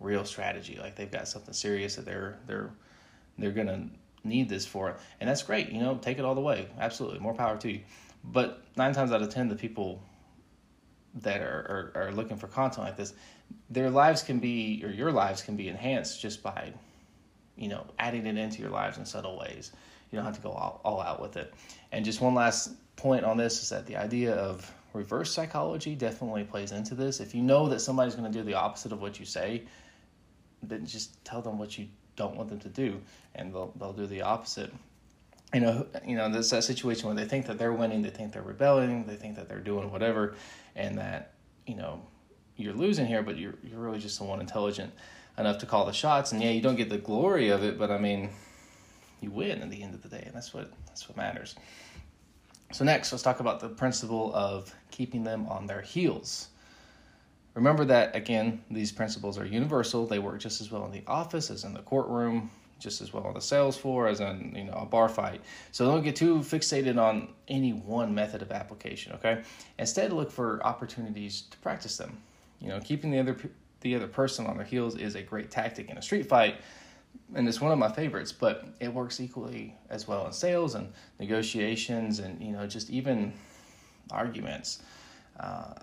real 0.00 0.24
strategy. 0.24 0.78
Like 0.80 0.96
they've 0.96 1.10
got 1.10 1.28
something 1.28 1.54
serious 1.54 1.96
that 1.96 2.04
they're 2.06 2.38
they're 2.46 2.70
they're 3.38 3.52
gonna 3.52 3.88
need 4.24 4.48
this 4.48 4.66
for, 4.66 4.96
and 5.20 5.28
that's 5.28 5.42
great. 5.42 5.70
You 5.70 5.80
know, 5.80 5.96
take 5.96 6.18
it 6.18 6.24
all 6.24 6.34
the 6.34 6.40
way. 6.40 6.68
Absolutely, 6.78 7.18
more 7.18 7.34
power 7.34 7.56
to 7.58 7.70
you. 7.70 7.80
But 8.24 8.62
nine 8.76 8.92
times 8.92 9.12
out 9.12 9.22
of 9.22 9.30
ten, 9.30 9.48
the 9.48 9.56
people 9.56 10.02
that 11.14 11.40
are, 11.40 11.92
are, 11.94 12.02
are 12.02 12.12
looking 12.12 12.36
for 12.36 12.46
content 12.46 12.86
like 12.86 12.96
this, 12.96 13.14
their 13.68 13.90
lives 13.90 14.22
can 14.22 14.38
be, 14.38 14.80
or 14.84 14.90
your 14.90 15.10
lives 15.10 15.42
can 15.42 15.56
be 15.56 15.68
enhanced 15.68 16.20
just 16.20 16.42
by, 16.42 16.72
you 17.56 17.68
know, 17.68 17.84
adding 17.98 18.26
it 18.26 18.36
into 18.36 18.60
your 18.60 18.70
lives 18.70 18.98
in 18.98 19.04
subtle 19.04 19.38
ways. 19.38 19.72
You 20.10 20.16
don't 20.16 20.24
have 20.24 20.36
to 20.36 20.42
go 20.42 20.50
all, 20.50 20.80
all 20.84 21.00
out 21.00 21.20
with 21.20 21.36
it. 21.36 21.52
And 21.92 22.04
just 22.04 22.20
one 22.20 22.34
last 22.34 22.72
point 22.96 23.24
on 23.24 23.36
this 23.36 23.62
is 23.62 23.68
that 23.70 23.86
the 23.86 23.96
idea 23.96 24.34
of 24.34 24.70
reverse 24.92 25.32
psychology 25.32 25.94
definitely 25.94 26.44
plays 26.44 26.72
into 26.72 26.94
this. 26.94 27.20
If 27.20 27.34
you 27.34 27.42
know 27.42 27.68
that 27.68 27.80
somebody's 27.80 28.14
going 28.14 28.30
to 28.30 28.38
do 28.38 28.44
the 28.44 28.54
opposite 28.54 28.92
of 28.92 29.00
what 29.00 29.18
you 29.18 29.26
say, 29.26 29.62
then 30.62 30.84
just 30.84 31.24
tell 31.24 31.42
them 31.42 31.58
what 31.58 31.78
you 31.78 31.88
don't 32.16 32.36
want 32.36 32.48
them 32.50 32.58
to 32.60 32.68
do, 32.68 33.00
and 33.34 33.54
they'll 33.54 33.72
they'll 33.78 33.94
do 33.94 34.06
the 34.06 34.20
opposite 34.20 34.70
you 35.52 35.60
know, 35.60 35.86
you 36.06 36.16
know, 36.16 36.28
there's 36.30 36.50
that 36.50 36.64
situation 36.64 37.06
where 37.06 37.16
they 37.16 37.24
think 37.24 37.46
that 37.46 37.58
they're 37.58 37.72
winning, 37.72 38.02
they 38.02 38.10
think 38.10 38.32
they're 38.32 38.42
rebelling, 38.42 39.06
they 39.06 39.16
think 39.16 39.36
that 39.36 39.48
they're 39.48 39.58
doing 39.58 39.90
whatever, 39.90 40.34
and 40.76 40.98
that 40.98 41.32
you 41.66 41.74
know 41.74 42.02
you're 42.56 42.74
losing 42.74 43.06
here, 43.06 43.22
but 43.22 43.36
you're 43.36 43.54
you're 43.64 43.80
really 43.80 43.98
just 43.98 44.16
someone 44.16 44.40
intelligent 44.40 44.92
enough 45.38 45.58
to 45.58 45.66
call 45.66 45.86
the 45.86 45.92
shots. 45.92 46.32
And 46.32 46.42
yeah, 46.42 46.50
you 46.50 46.60
don't 46.60 46.76
get 46.76 46.88
the 46.88 46.98
glory 46.98 47.48
of 47.48 47.64
it, 47.64 47.78
but 47.78 47.90
I 47.90 47.98
mean, 47.98 48.30
you 49.20 49.30
win 49.30 49.62
at 49.62 49.70
the 49.70 49.82
end 49.82 49.94
of 49.94 50.02
the 50.02 50.08
day, 50.08 50.22
and 50.24 50.34
that's 50.34 50.54
what 50.54 50.70
that's 50.86 51.08
what 51.08 51.16
matters. 51.16 51.56
So 52.72 52.84
next, 52.84 53.10
let's 53.10 53.24
talk 53.24 53.40
about 53.40 53.58
the 53.58 53.68
principle 53.68 54.32
of 54.34 54.72
keeping 54.92 55.24
them 55.24 55.46
on 55.48 55.66
their 55.66 55.80
heels. 55.80 56.48
Remember 57.54 57.84
that 57.86 58.14
again, 58.14 58.62
these 58.70 58.92
principles 58.92 59.36
are 59.36 59.44
universal. 59.44 60.06
They 60.06 60.20
work 60.20 60.38
just 60.38 60.60
as 60.60 60.70
well 60.70 60.84
in 60.84 60.92
the 60.92 61.02
office 61.08 61.50
as 61.50 61.64
in 61.64 61.74
the 61.74 61.80
courtroom, 61.80 62.50
just 62.80 63.00
as 63.00 63.12
well 63.12 63.24
on 63.24 63.34
the 63.34 63.40
sales 63.40 63.76
floor 63.76 64.08
as 64.08 64.20
on 64.20 64.52
you 64.56 64.64
know 64.64 64.72
a 64.72 64.86
bar 64.86 65.08
fight. 65.08 65.42
So 65.70 65.86
don't 65.86 66.02
get 66.02 66.16
too 66.16 66.38
fixated 66.38 67.00
on 67.00 67.28
any 67.48 67.72
one 67.72 68.14
method 68.14 68.42
of 68.42 68.50
application. 68.50 69.12
Okay, 69.14 69.42
instead 69.78 70.12
look 70.12 70.30
for 70.30 70.60
opportunities 70.64 71.42
to 71.42 71.58
practice 71.58 71.96
them. 71.96 72.18
You 72.60 72.68
know, 72.68 72.80
keeping 72.80 73.10
the 73.10 73.18
other 73.18 73.36
the 73.82 73.94
other 73.94 74.08
person 74.08 74.46
on 74.46 74.56
their 74.56 74.66
heels 74.66 74.96
is 74.96 75.14
a 75.14 75.22
great 75.22 75.50
tactic 75.50 75.88
in 75.90 75.96
a 75.96 76.02
street 76.02 76.26
fight, 76.28 76.56
and 77.34 77.46
it's 77.48 77.60
one 77.60 77.72
of 77.72 77.78
my 77.78 77.90
favorites. 77.90 78.32
But 78.32 78.66
it 78.80 78.92
works 78.92 79.20
equally 79.20 79.76
as 79.88 80.08
well 80.08 80.26
in 80.26 80.32
sales 80.32 80.74
and 80.74 80.92
negotiations, 81.18 82.18
and 82.18 82.40
you 82.42 82.52
know 82.52 82.66
just 82.66 82.90
even 82.90 83.32
arguments. 84.10 84.82
Uh, 85.38 85.74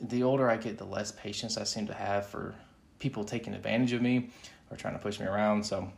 the 0.00 0.22
older 0.22 0.50
I 0.50 0.56
get, 0.56 0.76
the 0.76 0.84
less 0.84 1.12
patience 1.12 1.56
I 1.56 1.64
seem 1.64 1.86
to 1.86 1.94
have 1.94 2.26
for 2.26 2.54
people 2.98 3.24
taking 3.24 3.54
advantage 3.54 3.92
of 3.92 4.02
me 4.02 4.30
or 4.70 4.76
trying 4.76 4.94
to 4.94 4.98
push 4.98 5.20
me 5.20 5.26
around. 5.26 5.64
So 5.64 5.90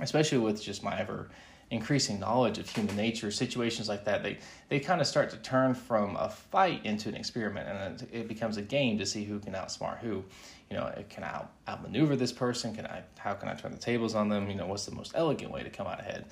especially 0.00 0.38
with 0.38 0.62
just 0.62 0.82
my 0.82 0.98
ever 0.98 1.28
increasing 1.70 2.20
knowledge 2.20 2.58
of 2.58 2.68
human 2.68 2.94
nature, 2.94 3.30
situations 3.30 3.88
like 3.88 4.04
that, 4.04 4.22
they, 4.22 4.38
they 4.68 4.78
kind 4.78 5.00
of 5.00 5.06
start 5.06 5.30
to 5.30 5.36
turn 5.38 5.74
from 5.74 6.16
a 6.16 6.28
fight 6.28 6.84
into 6.84 7.08
an 7.08 7.16
experiment, 7.16 7.68
and 7.68 8.08
it 8.12 8.28
becomes 8.28 8.56
a 8.56 8.62
game 8.62 8.98
to 8.98 9.06
see 9.06 9.24
who 9.24 9.38
can 9.38 9.52
outsmart 9.54 9.98
who. 9.98 10.24
You 10.70 10.76
know, 10.76 10.86
eh, 10.96 11.02
can 11.08 11.22
I 11.22 11.28
out, 11.28 11.52
outmaneuver 11.68 12.16
this 12.16 12.32
person? 12.32 12.74
Can 12.74 12.86
I? 12.86 13.02
How 13.18 13.34
can 13.34 13.48
I 13.48 13.54
turn 13.54 13.72
the 13.72 13.78
tables 13.78 14.14
on 14.14 14.28
them? 14.28 14.50
You 14.50 14.56
know, 14.56 14.66
what's 14.66 14.84
the 14.84 14.94
most 14.94 15.12
elegant 15.14 15.52
way 15.52 15.62
to 15.62 15.70
come 15.70 15.86
out 15.86 16.00
ahead? 16.00 16.26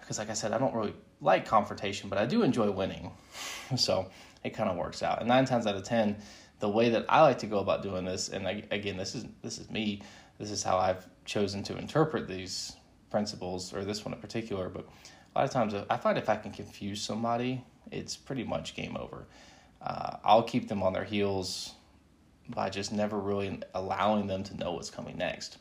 Because, 0.00 0.18
like 0.18 0.30
I 0.30 0.34
said, 0.34 0.52
I 0.52 0.58
don't 0.58 0.74
really 0.74 0.94
like 1.20 1.46
confrontation, 1.46 2.08
but 2.08 2.18
I 2.18 2.26
do 2.26 2.42
enjoy 2.42 2.70
winning, 2.70 3.10
so 3.76 4.10
it 4.44 4.50
kind 4.50 4.70
of 4.70 4.76
works 4.76 5.02
out. 5.02 5.20
And 5.20 5.28
nine 5.28 5.44
times 5.44 5.66
out 5.66 5.74
of 5.74 5.84
ten, 5.84 6.16
the 6.60 6.68
way 6.68 6.90
that 6.90 7.04
I 7.08 7.22
like 7.22 7.38
to 7.38 7.46
go 7.46 7.58
about 7.58 7.82
doing 7.82 8.04
this, 8.04 8.28
and 8.30 8.46
I, 8.48 8.62
again, 8.70 8.96
this 8.96 9.14
is 9.14 9.26
this 9.42 9.58
is 9.58 9.70
me. 9.70 10.02
This 10.38 10.50
is 10.50 10.62
how 10.62 10.78
I've 10.78 11.06
chosen 11.24 11.62
to 11.64 11.76
interpret 11.76 12.28
these 12.28 12.76
principles, 13.10 13.72
or 13.72 13.84
this 13.84 14.04
one 14.04 14.14
in 14.14 14.20
particular. 14.20 14.68
But 14.68 14.86
a 15.34 15.38
lot 15.38 15.44
of 15.44 15.50
times, 15.50 15.74
I 15.88 15.96
find 15.96 16.18
if 16.18 16.28
I 16.28 16.36
can 16.36 16.52
confuse 16.52 17.00
somebody, 17.02 17.64
it's 17.90 18.16
pretty 18.16 18.44
much 18.44 18.74
game 18.74 18.96
over. 18.96 19.26
Uh, 19.80 20.16
I'll 20.24 20.42
keep 20.42 20.68
them 20.68 20.82
on 20.82 20.92
their 20.92 21.04
heels 21.04 21.74
by 22.48 22.70
just 22.70 22.92
never 22.92 23.18
really 23.18 23.60
allowing 23.74 24.26
them 24.26 24.42
to 24.44 24.56
know 24.56 24.72
what's 24.72 24.90
coming 24.90 25.16
next. 25.16 25.58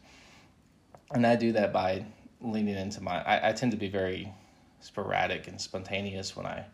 And 1.13 1.25
I 1.25 1.35
do 1.35 1.51
that 1.53 1.71
by 1.71 2.05
leaning 2.41 2.75
into 2.75 3.01
my. 3.01 3.21
I, 3.21 3.49
I 3.49 3.51
tend 3.53 3.71
to 3.71 3.77
be 3.77 3.89
very 3.89 4.33
sporadic 4.79 5.47
and 5.47 5.59
spontaneous 5.59 6.35
when 6.35 6.45
I 6.45 6.65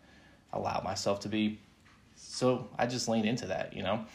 allow 0.53 0.81
myself 0.83 1.19
to 1.21 1.29
be. 1.29 1.59
So 2.15 2.69
I 2.77 2.85
just 2.87 3.07
lean 3.07 3.25
into 3.25 3.47
that, 3.47 3.73
you 3.73 3.83
know. 3.83 4.05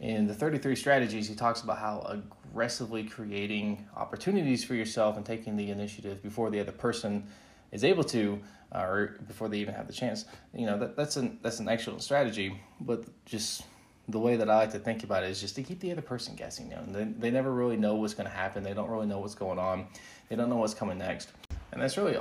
In 0.00 0.26
the 0.26 0.34
33 0.34 0.76
strategies, 0.76 1.28
he 1.28 1.34
talks 1.34 1.62
about 1.62 1.78
how 1.78 2.22
aggressively 2.50 3.04
creating 3.04 3.86
opportunities 3.96 4.64
for 4.64 4.74
yourself 4.74 5.16
and 5.16 5.24
taking 5.24 5.56
the 5.56 5.70
initiative 5.70 6.22
before 6.22 6.50
the 6.50 6.60
other 6.60 6.72
person 6.72 7.26
is 7.72 7.84
able 7.84 8.04
to, 8.04 8.38
uh, 8.74 8.80
or 8.80 9.18
before 9.26 9.48
they 9.48 9.58
even 9.58 9.74
have 9.74 9.86
the 9.86 9.92
chance. 9.92 10.24
You 10.54 10.66
know, 10.66 10.78
that, 10.78 10.96
that's 10.96 11.16
an 11.16 11.38
that's 11.42 11.60
an 11.60 11.68
excellent 11.68 12.02
strategy, 12.02 12.60
but 12.80 13.04
just 13.24 13.64
the 14.08 14.18
way 14.18 14.36
that 14.36 14.48
I 14.48 14.56
like 14.56 14.72
to 14.72 14.78
think 14.78 15.04
about 15.04 15.22
it 15.22 15.30
is 15.30 15.40
just 15.40 15.54
to 15.56 15.62
keep 15.62 15.80
the 15.80 15.92
other 15.92 16.02
person 16.02 16.34
guessing. 16.34 16.70
You 16.70 16.76
know, 16.76 16.84
they, 16.86 17.04
they 17.04 17.30
never 17.30 17.52
really 17.52 17.76
know 17.76 17.96
what's 17.96 18.14
going 18.14 18.28
to 18.28 18.34
happen. 18.34 18.62
They 18.62 18.72
don't 18.72 18.88
really 18.88 19.06
know 19.06 19.18
what's 19.18 19.34
going 19.34 19.58
on. 19.58 19.86
They 20.28 20.36
don't 20.36 20.48
know 20.48 20.56
what's 20.56 20.74
coming 20.74 20.98
next, 20.98 21.30
and 21.72 21.82
that's 21.82 21.96
really 21.96 22.16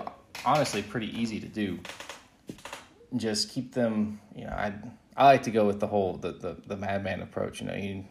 honestly 0.45 0.81
pretty 0.81 1.17
easy 1.19 1.39
to 1.39 1.47
do. 1.47 1.79
just 3.15 3.49
keep 3.51 3.73
them. 3.73 4.19
You 4.35 4.45
know, 4.45 4.51
I 4.51 4.73
I 5.15 5.25
like 5.25 5.43
to 5.43 5.51
go 5.51 5.65
with 5.65 5.79
the 5.79 5.87
whole 5.87 6.17
the 6.17 6.31
the, 6.33 6.57
the 6.67 6.77
madman 6.77 7.21
approach. 7.21 7.61
You 7.61 7.67
know, 7.67 7.75
you 7.75 8.05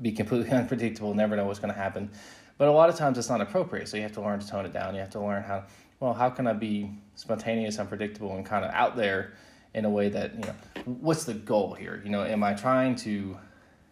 be 0.00 0.12
completely 0.12 0.50
unpredictable, 0.52 1.14
never 1.14 1.36
know 1.36 1.46
what's 1.46 1.58
going 1.58 1.72
to 1.72 1.78
happen. 1.78 2.10
But 2.58 2.68
a 2.68 2.72
lot 2.72 2.88
of 2.88 2.96
times 2.96 3.18
it's 3.18 3.28
not 3.28 3.40
appropriate, 3.40 3.88
so 3.88 3.96
you 3.96 4.02
have 4.02 4.12
to 4.12 4.22
learn 4.22 4.40
to 4.40 4.48
tone 4.48 4.64
it 4.64 4.72
down. 4.72 4.94
You 4.94 5.00
have 5.00 5.10
to 5.10 5.20
learn 5.20 5.42
how 5.42 5.64
well 6.00 6.14
how 6.14 6.30
can 6.30 6.46
I 6.46 6.52
be 6.52 6.90
spontaneous, 7.14 7.78
unpredictable, 7.78 8.34
and 8.36 8.44
kind 8.44 8.64
of 8.64 8.70
out 8.72 8.96
there 8.96 9.32
in 9.74 9.84
a 9.84 9.90
way 9.90 10.08
that 10.08 10.34
you 10.34 10.40
know 10.40 10.54
what's 10.84 11.24
the 11.24 11.34
goal 11.34 11.74
here? 11.74 12.00
You 12.04 12.10
know, 12.10 12.24
am 12.24 12.42
I 12.42 12.54
trying 12.54 12.96
to 12.96 13.36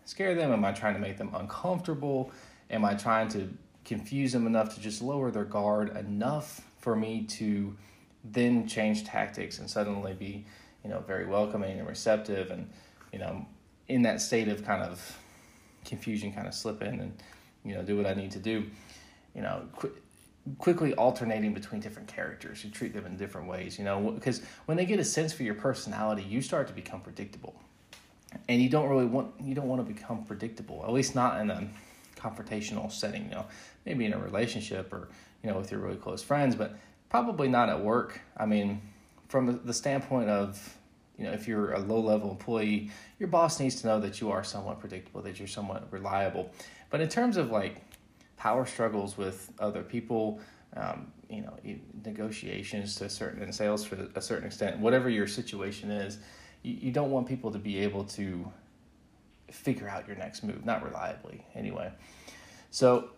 scare 0.04 0.34
them? 0.34 0.52
Am 0.52 0.64
I 0.64 0.72
trying 0.72 0.94
to 0.94 1.00
make 1.00 1.18
them 1.18 1.30
uncomfortable? 1.34 2.32
Am 2.70 2.84
I 2.84 2.94
trying 2.94 3.28
to 3.28 3.48
confuse 3.84 4.32
them 4.32 4.46
enough 4.46 4.74
to 4.74 4.80
just 4.80 5.02
lower 5.02 5.30
their 5.30 5.44
guard 5.44 5.94
enough 5.96 6.62
for 6.78 6.96
me 6.96 7.24
to 7.24 7.76
then 8.24 8.66
change 8.66 9.04
tactics 9.04 9.58
and 9.58 9.68
suddenly 9.68 10.14
be, 10.14 10.44
you 10.82 10.90
know, 10.90 11.00
very 11.00 11.26
welcoming 11.26 11.78
and 11.78 11.86
receptive 11.86 12.50
and, 12.50 12.70
you 13.12 13.18
know, 13.18 13.46
in 13.88 14.02
that 14.02 14.20
state 14.22 14.48
of 14.48 14.64
kind 14.64 14.82
of 14.82 15.18
confusion, 15.84 16.32
kind 16.32 16.46
of 16.46 16.54
slip 16.54 16.82
in 16.82 17.00
and, 17.00 17.22
you 17.64 17.74
know, 17.74 17.82
do 17.82 17.96
what 17.96 18.06
I 18.06 18.14
need 18.14 18.30
to 18.32 18.38
do. 18.38 18.64
You 19.34 19.42
know, 19.42 19.62
qu- 19.76 19.92
quickly 20.58 20.94
alternating 20.94 21.54
between 21.54 21.80
different 21.80 22.08
characters. 22.08 22.64
You 22.64 22.70
treat 22.70 22.92
them 22.92 23.06
in 23.06 23.16
different 23.16 23.48
ways, 23.48 23.78
you 23.78 23.84
know, 23.84 24.10
because 24.12 24.42
when 24.66 24.76
they 24.76 24.84
get 24.84 24.98
a 24.98 25.04
sense 25.04 25.32
for 25.32 25.42
your 25.42 25.54
personality, 25.54 26.22
you 26.22 26.42
start 26.42 26.68
to 26.68 26.74
become 26.74 27.00
predictable. 27.00 27.54
And 28.48 28.60
you 28.60 28.68
don't 28.68 28.88
really 28.88 29.06
want 29.06 29.32
you 29.40 29.54
don't 29.54 29.68
want 29.68 29.86
to 29.86 29.92
become 29.92 30.24
predictable, 30.24 30.82
at 30.84 30.92
least 30.92 31.14
not 31.14 31.40
in 31.40 31.50
a 31.50 31.68
confrontational 32.16 32.90
setting, 32.90 33.24
you 33.24 33.30
know, 33.30 33.46
maybe 33.86 34.04
in 34.04 34.12
a 34.12 34.18
relationship 34.18 34.92
or, 34.92 35.08
you 35.42 35.50
know, 35.50 35.58
with 35.58 35.70
your 35.70 35.80
really 35.80 35.96
close 35.96 36.22
friends, 36.22 36.56
but 36.56 36.76
probably 37.08 37.48
not 37.48 37.68
at 37.68 37.80
work. 37.80 38.20
I 38.36 38.46
mean, 38.46 38.80
from 39.28 39.60
the 39.64 39.74
standpoint 39.74 40.28
of, 40.30 40.76
you 41.18 41.24
know, 41.24 41.32
if 41.32 41.46
you're 41.46 41.72
a 41.72 41.78
low 41.78 42.00
level 42.00 42.30
employee, 42.30 42.90
your 43.18 43.28
boss 43.28 43.60
needs 43.60 43.80
to 43.82 43.86
know 43.86 44.00
that 44.00 44.20
you 44.20 44.30
are 44.30 44.42
somewhat 44.42 44.80
predictable, 44.80 45.22
that 45.22 45.38
you're 45.38 45.48
somewhat 45.48 45.86
reliable. 45.90 46.50
But 46.90 47.00
in 47.00 47.08
terms 47.08 47.36
of 47.36 47.50
like 47.50 47.82
power 48.36 48.66
struggles 48.66 49.16
with 49.16 49.50
other 49.58 49.82
people, 49.82 50.40
um, 50.76 51.12
you 51.30 51.42
know, 51.42 51.56
negotiations 52.04 52.96
to 52.96 53.04
a 53.04 53.10
certain 53.10 53.42
and 53.42 53.54
sales 53.54 53.84
for 53.84 54.08
a 54.14 54.20
certain 54.20 54.46
extent, 54.46 54.78
whatever 54.80 55.08
your 55.08 55.26
situation 55.26 55.90
is, 55.90 56.18
you, 56.62 56.74
you 56.74 56.92
don't 56.92 57.10
want 57.10 57.28
people 57.28 57.52
to 57.52 57.58
be 57.58 57.78
able 57.78 58.04
to 58.04 58.50
figure 59.50 59.88
out 59.88 60.06
your 60.08 60.16
next 60.16 60.42
move, 60.42 60.64
not 60.64 60.82
reliably 60.82 61.44
anyway. 61.54 61.92
So 62.70 63.10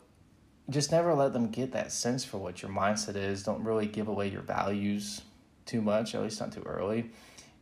just 0.68 0.90
never 0.90 1.14
let 1.14 1.32
them 1.32 1.48
get 1.48 1.72
that 1.72 1.92
sense 1.92 2.24
for 2.24 2.38
what 2.38 2.60
your 2.60 2.70
mindset 2.70 3.16
is. 3.16 3.42
Don't 3.42 3.62
really 3.62 3.86
give 3.86 4.08
away 4.08 4.28
your 4.28 4.42
values 4.42 5.22
too 5.64 5.80
much, 5.80 6.14
at 6.14 6.22
least 6.22 6.40
not 6.40 6.52
too 6.52 6.62
early. 6.62 7.10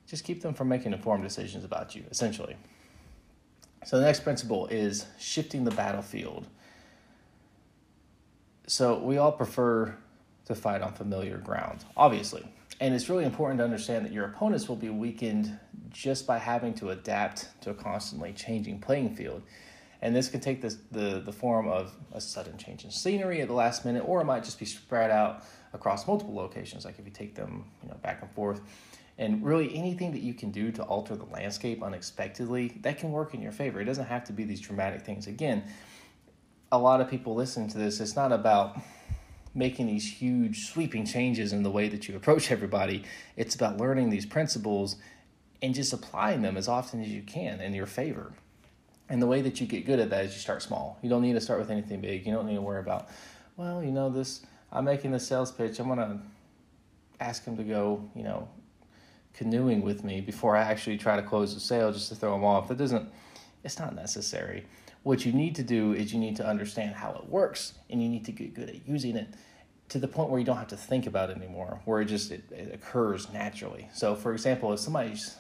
Just 0.07 0.25
keep 0.25 0.43
them 0.43 0.55
from 0.55 0.69
making 0.69 0.93
informed 0.93 1.23
decisions 1.23 1.65
about 1.65 1.95
you, 1.95 2.05
essentially. 2.11 2.57
So 3.85 3.99
the 3.99 4.05
next 4.05 4.21
principle 4.21 4.67
is 4.69 5.07
shifting 5.19 5.65
the 5.65 5.71
battlefield. 5.71 6.47
So 8.67 8.99
we 8.99 9.19
all 9.19 9.33
prefer 9.33 9.97
to 10.47 10.55
fight 10.55 10.83
on 10.83 10.93
familiar 10.93 11.39
ground, 11.39 11.85
obviously. 11.97 12.47
And 12.81 12.95
it's 12.95 13.09
really 13.09 13.25
important 13.25 13.59
to 13.59 13.65
understand 13.65 14.05
that 14.05 14.13
your 14.13 14.25
opponents 14.25 14.69
will 14.69 14.77
be 14.77 14.89
weakened 14.89 15.59
just 15.91 16.27
by 16.27 16.39
having 16.39 16.75
to 16.75 16.91
adapt 16.91 17.49
to 17.63 17.71
a 17.71 17.75
constantly 17.75 18.33
changing 18.33 18.81
playing 18.81 19.15
field. 19.15 19.43
And 20.03 20.15
this 20.15 20.29
can 20.29 20.41
take 20.41 20.61
this, 20.61 20.79
the, 20.91 21.23
the 21.25 21.33
form 21.33 21.69
of 21.69 21.95
a 22.13 22.21
sudden 22.21 22.59
change 22.59 22.85
in 22.85 22.91
scenery 22.91 23.41
at 23.41 23.49
the 23.49 23.55
last 23.55 23.85
minute, 23.85 24.03
or 24.07 24.21
it 24.21 24.25
might 24.25 24.45
just 24.45 24.59
be 24.59 24.67
spread 24.67 25.11
out 25.11 25.45
across 25.73 26.07
multiple 26.07 26.35
locations, 26.35 26.85
like 26.85 26.99
if 26.99 27.05
you 27.07 27.11
take 27.11 27.35
them 27.35 27.65
you 27.83 27.89
know, 27.89 27.97
back 28.03 28.21
and 28.21 28.31
forth. 28.33 28.61
And 29.17 29.45
really, 29.45 29.75
anything 29.77 30.11
that 30.13 30.23
you 30.23 30.35
can 30.35 30.51
do 30.51 30.73
to 30.73 30.83
alter 30.83 31.15
the 31.15 31.27
landscape 31.27 31.83
unexpectedly, 31.83 32.79
that 32.83 32.99
can 32.99 33.13
work 33.13 33.33
in 33.33 33.41
your 33.41 33.53
favor. 33.53 33.81
It 33.81 33.85
doesn't 33.85 34.07
have 34.07 34.25
to 34.25 34.33
be 34.33 34.45
these 34.45 34.61
dramatic 34.61 35.03
things. 35.03 35.29
Again, 35.29 35.63
a 36.73 36.79
lot 36.79 37.01
of 37.01 37.09
people 37.09 37.35
listening 37.35 37.69
to 37.69 37.79
this, 37.79 38.01
it's 38.01 38.17
not 38.17 38.33
about 38.33 38.77
making 39.55 39.87
these 39.87 40.11
huge 40.11 40.69
sweeping 40.69 41.07
changes 41.07 41.53
in 41.53 41.63
the 41.63 41.71
way 41.71 41.89
that 41.89 42.09
you 42.09 42.17
approach 42.17 42.51
everybody. 42.51 43.05
It's 43.37 43.55
about 43.55 43.77
learning 43.77 44.11
these 44.11 44.27
principles 44.27 44.97
and 45.63 45.73
just 45.75 45.93
applying 45.93 46.43
them 46.43 46.57
as 46.57 46.67
often 46.67 47.01
as 47.01 47.09
you 47.09 47.23
can 47.23 47.61
in 47.61 47.73
your 47.73 47.87
favor. 47.87 48.33
And 49.09 49.23
the 49.23 49.27
way 49.27 49.43
that 49.43 49.61
you 49.61 49.67
get 49.67 49.87
good 49.87 50.01
at 50.01 50.11
that 50.11 50.25
is 50.25 50.35
you 50.35 50.41
start 50.41 50.63
small. 50.63 50.99
You 51.03 51.09
don't 51.09 51.23
need 51.23 51.35
to 51.35 51.41
start 51.41 51.61
with 51.61 51.71
anything 51.71 52.01
big. 52.01 52.27
You 52.27 52.33
don't 52.33 52.47
need 52.47 52.57
to 52.57 52.63
worry 52.63 52.81
about, 52.81 53.09
well, 53.57 53.83
you 53.83 53.93
know, 53.93 54.11
this, 54.11 54.43
I'm 54.73 54.85
making 54.85 55.13
the 55.13 55.21
sales 55.21 55.53
pitch. 55.53 55.79
I'm 55.79 55.87
going 55.87 55.99
to 55.99 56.19
ask 57.21 57.45
him 57.45 57.57
to 57.57 57.63
go, 57.63 58.11
you 58.17 58.25
know, 58.25 58.49
canoeing 59.35 59.83
with 59.83 60.05
me 60.05 60.21
before 60.21 60.57
I 60.57 60.63
actually 60.63 60.97
try 60.97 61.17
to 61.17 61.23
close 61.23 61.55
the 61.55 61.61
sale 61.61 61.93
just 61.93 62.09
to 62.09 62.15
throw 62.15 62.33
them 62.33 62.45
off. 62.45 62.69
That 62.69 62.79
doesn't, 62.79 63.09
it's 63.63 63.79
not 63.79 63.95
necessary. 63.95 64.67
What 65.03 65.27
you 65.27 65.33
need 65.33 65.55
to 65.57 65.63
do 65.63 65.93
is 65.93 66.13
you 66.13 66.19
need 66.19 66.37
to 66.37 66.47
understand 66.47 66.95
how 66.95 67.13
it 67.13 67.29
works 67.29 67.75
and 67.91 68.03
you 68.03 68.09
need 68.09 68.25
to 68.25 68.33
get 68.33 68.55
good 68.55 68.71
at 68.71 68.89
using 68.89 69.17
it 69.17 69.29
to 69.91 69.99
the 69.99 70.09
point 70.09 70.31
where 70.31 70.39
you 70.39 70.47
don't 70.47 70.57
have 70.57 70.69
to 70.69 70.77
think 70.77 71.07
about 71.07 71.31
it 71.31 71.37
anymore, 71.37 71.81
where 71.85 72.01
it 72.01 72.07
just 72.07 72.31
it, 72.31 72.45
it 72.51 72.73
occurs 72.73 73.31
naturally. 73.33 73.89
So, 73.93 74.15
for 74.15 74.33
example, 74.33 74.73
if 74.73 74.81
somebody's 74.81 75.37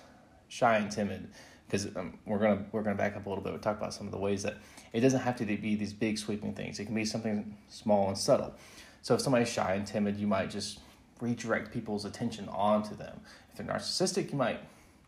shy 0.48 0.76
and 0.76 0.90
timid, 0.90 1.28
because 1.66 1.86
um, 1.96 2.18
we're 2.26 2.38
gonna 2.38 2.64
we're 2.72 2.82
gonna 2.82 2.96
back 2.96 3.16
up 3.16 3.26
a 3.26 3.28
little 3.28 3.42
bit. 3.42 3.52
we'll 3.52 3.62
talk 3.62 3.78
about 3.78 3.94
some 3.94 4.06
of 4.06 4.12
the 4.12 4.18
ways 4.18 4.42
that 4.42 4.58
it 4.92 5.00
doesn't 5.00 5.20
have 5.20 5.36
to 5.36 5.44
be 5.44 5.74
these 5.74 5.92
big 5.92 6.18
sweeping 6.18 6.52
things. 6.54 6.78
It 6.78 6.84
can 6.84 6.94
be 6.94 7.04
something 7.04 7.56
small 7.68 8.08
and 8.08 8.18
subtle. 8.18 8.54
So 9.02 9.14
if 9.14 9.20
somebody's 9.20 9.50
shy 9.50 9.74
and 9.74 9.86
timid, 9.86 10.16
you 10.16 10.26
might 10.26 10.50
just 10.50 10.80
redirect 11.20 11.72
people's 11.72 12.04
attention 12.04 12.48
onto 12.48 12.94
them. 12.96 13.20
If 13.50 13.58
they're 13.58 13.66
narcissistic, 13.66 14.30
you 14.32 14.38
might 14.38 14.60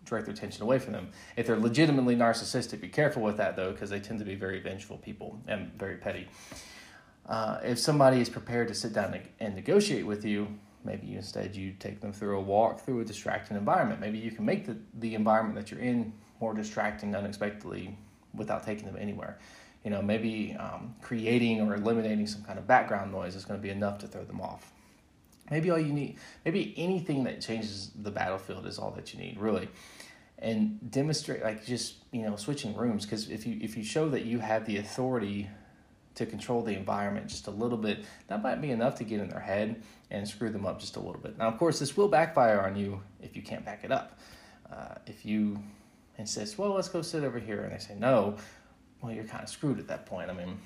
direct 0.04 0.26
their 0.26 0.34
attention 0.34 0.62
away 0.62 0.78
from 0.78 0.92
them. 0.92 1.08
If 1.36 1.46
they're 1.46 1.58
legitimately 1.58 2.16
narcissistic, 2.16 2.80
be 2.80 2.88
careful 2.88 3.22
with 3.22 3.36
that 3.38 3.56
though, 3.56 3.72
because 3.72 3.90
they 3.90 4.00
tend 4.00 4.20
to 4.20 4.24
be 4.24 4.34
very 4.34 4.60
vengeful 4.60 4.98
people 4.98 5.40
and 5.46 5.72
very 5.78 5.96
petty. 5.96 6.28
Uh, 7.26 7.58
if 7.64 7.78
somebody 7.78 8.20
is 8.20 8.28
prepared 8.28 8.68
to 8.68 8.74
sit 8.74 8.92
down 8.92 9.18
and 9.40 9.54
negotiate 9.56 10.06
with 10.06 10.24
you, 10.24 10.46
maybe 10.84 11.08
you 11.08 11.16
instead 11.16 11.56
you 11.56 11.72
take 11.80 12.00
them 12.00 12.12
through 12.12 12.38
a 12.38 12.40
walk 12.40 12.84
through 12.84 13.00
a 13.00 13.04
distracting 13.04 13.56
environment. 13.56 14.00
Maybe 14.00 14.18
you 14.18 14.30
can 14.30 14.44
make 14.44 14.64
the, 14.64 14.76
the 15.00 15.16
environment 15.16 15.56
that 15.56 15.72
you're 15.72 15.80
in 15.80 16.12
more 16.40 16.54
distracting 16.54 17.16
unexpectedly 17.16 17.96
without 18.32 18.64
taking 18.64 18.86
them 18.86 18.96
anywhere. 18.96 19.38
You 19.82 19.90
know, 19.90 20.02
maybe 20.02 20.56
um, 20.58 20.94
creating 21.02 21.60
or 21.60 21.74
eliminating 21.74 22.26
some 22.26 22.42
kind 22.42 22.58
of 22.58 22.66
background 22.66 23.10
noise 23.10 23.34
is 23.34 23.44
going 23.44 23.58
to 23.58 23.62
be 23.62 23.70
enough 23.70 23.98
to 23.98 24.06
throw 24.06 24.24
them 24.24 24.40
off. 24.40 24.72
Maybe 25.50 25.70
all 25.70 25.78
you 25.78 25.92
need, 25.92 26.18
maybe 26.44 26.74
anything 26.76 27.24
that 27.24 27.40
changes 27.40 27.90
the 27.94 28.10
battlefield 28.10 28.66
is 28.66 28.78
all 28.78 28.90
that 28.92 29.14
you 29.14 29.20
need, 29.20 29.38
really. 29.38 29.68
And 30.38 30.90
demonstrate, 30.90 31.42
like 31.42 31.64
just 31.64 31.94
you 32.12 32.22
know, 32.22 32.36
switching 32.36 32.76
rooms. 32.76 33.04
Because 33.04 33.30
if 33.30 33.46
you 33.46 33.58
if 33.60 33.76
you 33.76 33.84
show 33.84 34.08
that 34.10 34.24
you 34.24 34.38
have 34.38 34.66
the 34.66 34.78
authority 34.78 35.48
to 36.16 36.26
control 36.26 36.62
the 36.62 36.74
environment 36.76 37.28
just 37.28 37.46
a 37.46 37.50
little 37.50 37.78
bit, 37.78 38.04
that 38.28 38.42
might 38.42 38.60
be 38.60 38.70
enough 38.70 38.96
to 38.96 39.04
get 39.04 39.20
in 39.20 39.28
their 39.28 39.40
head 39.40 39.82
and 40.10 40.26
screw 40.26 40.50
them 40.50 40.66
up 40.66 40.80
just 40.80 40.96
a 40.96 41.00
little 41.00 41.20
bit. 41.20 41.36
Now, 41.38 41.48
of 41.48 41.58
course, 41.58 41.78
this 41.78 41.96
will 41.96 42.08
backfire 42.08 42.60
on 42.60 42.76
you 42.76 43.00
if 43.22 43.36
you 43.36 43.42
can't 43.42 43.64
back 43.64 43.84
it 43.84 43.92
up. 43.92 44.18
Uh, 44.70 44.94
if 45.06 45.24
you 45.24 45.62
insist, 46.18 46.58
well, 46.58 46.72
let's 46.72 46.88
go 46.88 47.02
sit 47.02 47.22
over 47.22 47.38
here, 47.38 47.62
and 47.62 47.72
they 47.72 47.78
say 47.78 47.94
no, 47.98 48.36
well, 49.00 49.12
you're 49.12 49.24
kind 49.24 49.42
of 49.42 49.50
screwed 49.50 49.78
at 49.78 49.88
that 49.88 50.06
point. 50.06 50.30
I 50.30 50.32
mean, 50.32 50.58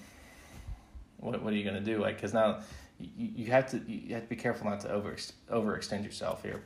what, 1.18 1.42
what 1.42 1.52
are 1.52 1.56
you 1.56 1.64
going 1.64 1.76
to 1.76 1.92
do? 1.94 2.00
Like, 2.00 2.16
because 2.16 2.32
now 2.32 2.60
you, 3.00 3.30
you 3.34 3.50
have 3.50 3.70
to 3.70 3.78
you 3.90 4.14
have 4.14 4.24
to 4.24 4.28
be 4.28 4.36
careful 4.36 4.68
not 4.68 4.80
to 4.80 4.90
over 4.90 5.16
overextend 5.50 6.04
yourself 6.04 6.42
here. 6.42 6.62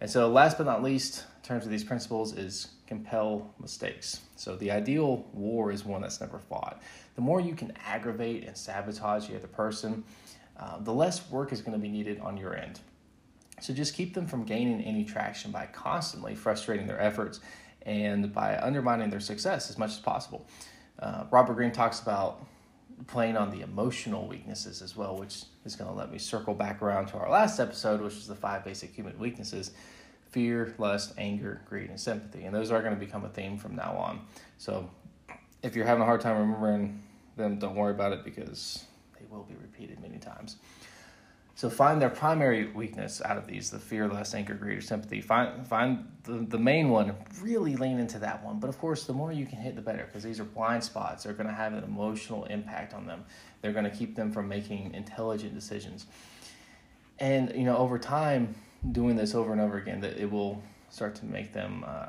And 0.00 0.10
so, 0.10 0.28
last 0.28 0.58
but 0.58 0.66
not 0.66 0.82
least, 0.82 1.24
in 1.36 1.42
terms 1.42 1.64
of 1.64 1.70
these 1.70 1.84
principles, 1.84 2.36
is 2.36 2.68
compel 2.86 3.54
mistakes. 3.58 4.20
So, 4.36 4.56
the 4.56 4.70
ideal 4.70 5.26
war 5.32 5.72
is 5.72 5.84
one 5.84 6.02
that's 6.02 6.20
never 6.20 6.38
fought. 6.38 6.82
The 7.14 7.22
more 7.22 7.40
you 7.40 7.54
can 7.54 7.72
aggravate 7.86 8.44
and 8.46 8.56
sabotage 8.56 9.28
the 9.28 9.36
other 9.36 9.46
person, 9.46 10.04
uh, 10.58 10.78
the 10.80 10.92
less 10.92 11.30
work 11.30 11.52
is 11.52 11.62
going 11.62 11.72
to 11.72 11.78
be 11.78 11.88
needed 11.88 12.20
on 12.20 12.36
your 12.36 12.54
end. 12.56 12.80
So, 13.62 13.72
just 13.72 13.94
keep 13.94 14.12
them 14.12 14.26
from 14.26 14.44
gaining 14.44 14.82
any 14.82 15.04
traction 15.04 15.50
by 15.50 15.66
constantly 15.66 16.34
frustrating 16.34 16.86
their 16.86 17.00
efforts 17.00 17.40
and 17.86 18.34
by 18.34 18.58
undermining 18.58 19.08
their 19.08 19.20
success 19.20 19.70
as 19.70 19.78
much 19.78 19.92
as 19.92 19.98
possible. 19.98 20.46
Uh, 20.98 21.24
Robert 21.30 21.54
Greene 21.54 21.72
talks 21.72 22.00
about 22.00 22.44
playing 23.06 23.36
on 23.36 23.50
the 23.50 23.60
emotional 23.60 24.26
weaknesses 24.26 24.82
as 24.82 24.96
well, 24.96 25.16
which 25.16 25.44
is 25.64 25.76
going 25.76 25.90
to 25.90 25.96
let 25.96 26.10
me 26.10 26.18
circle 26.18 26.54
back 26.54 26.82
around 26.82 27.06
to 27.08 27.18
our 27.18 27.30
last 27.30 27.60
episode, 27.60 28.00
which 28.00 28.14
is 28.14 28.26
the 28.26 28.34
five 28.34 28.64
basic 28.64 28.94
human 28.94 29.18
weaknesses 29.18 29.72
fear, 30.30 30.74
lust, 30.76 31.14
anger, 31.16 31.62
greed, 31.66 31.88
and 31.88 31.98
sympathy. 31.98 32.44
And 32.44 32.54
those 32.54 32.70
are 32.70 32.82
going 32.82 32.92
to 32.92 33.00
become 33.00 33.24
a 33.24 33.28
theme 33.30 33.56
from 33.56 33.74
now 33.74 33.96
on. 33.96 34.20
So 34.58 34.90
if 35.62 35.74
you're 35.74 35.86
having 35.86 36.02
a 36.02 36.04
hard 36.04 36.20
time 36.20 36.38
remembering 36.38 37.02
them, 37.36 37.58
don't 37.58 37.74
worry 37.74 37.92
about 37.92 38.12
it 38.12 38.22
because 38.22 38.84
they 39.18 39.24
will 39.30 39.44
be 39.44 39.54
repeated 39.54 39.98
many 40.00 40.18
times. 40.18 40.56
So 41.56 41.70
find 41.70 42.02
their 42.02 42.10
primary 42.10 42.66
weakness 42.66 43.22
out 43.24 43.38
of 43.38 43.46
these, 43.46 43.70
the 43.70 43.78
fear, 43.78 44.06
less 44.08 44.34
anger, 44.34 44.52
greater 44.52 44.82
sympathy. 44.82 45.22
Find 45.22 45.66
find 45.66 46.06
the, 46.24 46.34
the 46.34 46.58
main 46.58 46.90
one, 46.90 47.14
really 47.40 47.76
lean 47.76 47.98
into 47.98 48.18
that 48.18 48.44
one. 48.44 48.60
But 48.60 48.68
of 48.68 48.78
course, 48.78 49.04
the 49.04 49.14
more 49.14 49.32
you 49.32 49.46
can 49.46 49.56
hit, 49.56 49.74
the 49.74 49.80
better, 49.80 50.04
because 50.04 50.22
these 50.22 50.38
are 50.38 50.44
blind 50.44 50.84
spots. 50.84 51.24
They're 51.24 51.32
going 51.32 51.48
to 51.48 51.54
have 51.54 51.72
an 51.72 51.82
emotional 51.82 52.44
impact 52.44 52.92
on 52.92 53.06
them. 53.06 53.24
They're 53.62 53.72
going 53.72 53.90
to 53.90 53.90
keep 53.90 54.14
them 54.14 54.32
from 54.32 54.48
making 54.48 54.92
intelligent 54.92 55.54
decisions. 55.54 56.04
And 57.20 57.50
you 57.54 57.64
know, 57.64 57.78
over 57.78 57.98
time, 57.98 58.54
doing 58.92 59.16
this 59.16 59.34
over 59.34 59.52
and 59.52 59.60
over 59.60 59.78
again, 59.78 60.00
that 60.02 60.18
it 60.18 60.30
will 60.30 60.62
start 60.90 61.14
to 61.16 61.24
make 61.24 61.54
them 61.54 61.86
uh, 61.88 62.08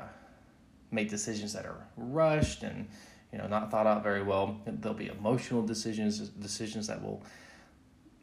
make 0.90 1.08
decisions 1.08 1.54
that 1.54 1.64
are 1.64 1.86
rushed 1.96 2.64
and 2.64 2.86
you 3.32 3.38
know 3.38 3.46
not 3.46 3.70
thought 3.70 3.86
out 3.86 4.02
very 4.02 4.22
well. 4.22 4.60
There'll 4.66 4.98
be 4.98 5.06
emotional 5.06 5.62
decisions, 5.62 6.18
decisions 6.18 6.86
that 6.88 7.02
will 7.02 7.22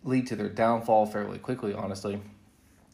lead 0.06 0.28
to 0.28 0.36
their 0.36 0.50
downfall 0.50 1.08
fairly 1.08 1.40
quickly, 1.40 1.74
honestly. 1.74 2.22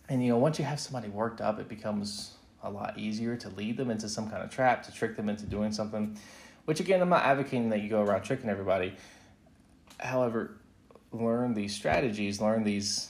And 0.10 0.24
you 0.24 0.32
know, 0.32 0.38
once 0.38 0.58
you 0.58 0.65
have 0.65 0.80
somebody 0.80 1.10
worked 1.10 1.41
up, 1.41 1.60
it 1.60 1.70
becomes 1.70 2.36
a 2.63 2.72
lot 2.72 2.98
easier 2.98 3.36
to 3.36 3.50
lead 3.50 3.77
them 3.77 3.91
into 3.91 4.10
some 4.10 4.30
kind 4.30 4.41
of 4.41 4.50
trap, 4.50 4.84
to 4.84 4.94
trick 4.94 5.15
them 5.15 5.30
into 5.30 5.46
doing 5.46 5.72
something. 5.72 6.18
Which 6.65 6.80
again, 6.80 7.01
I'm 7.01 7.10
not 7.10 7.25
advocating 7.25 7.70
that 7.70 7.82
you 7.82 7.89
go 7.89 8.01
around 8.01 8.24
tricking 8.24 8.50
everybody. 8.50 8.96
However, 10.00 10.58
learn 11.12 11.53
these 11.53 11.75
strategies, 11.75 12.41
learn 12.41 12.63
these 12.63 13.10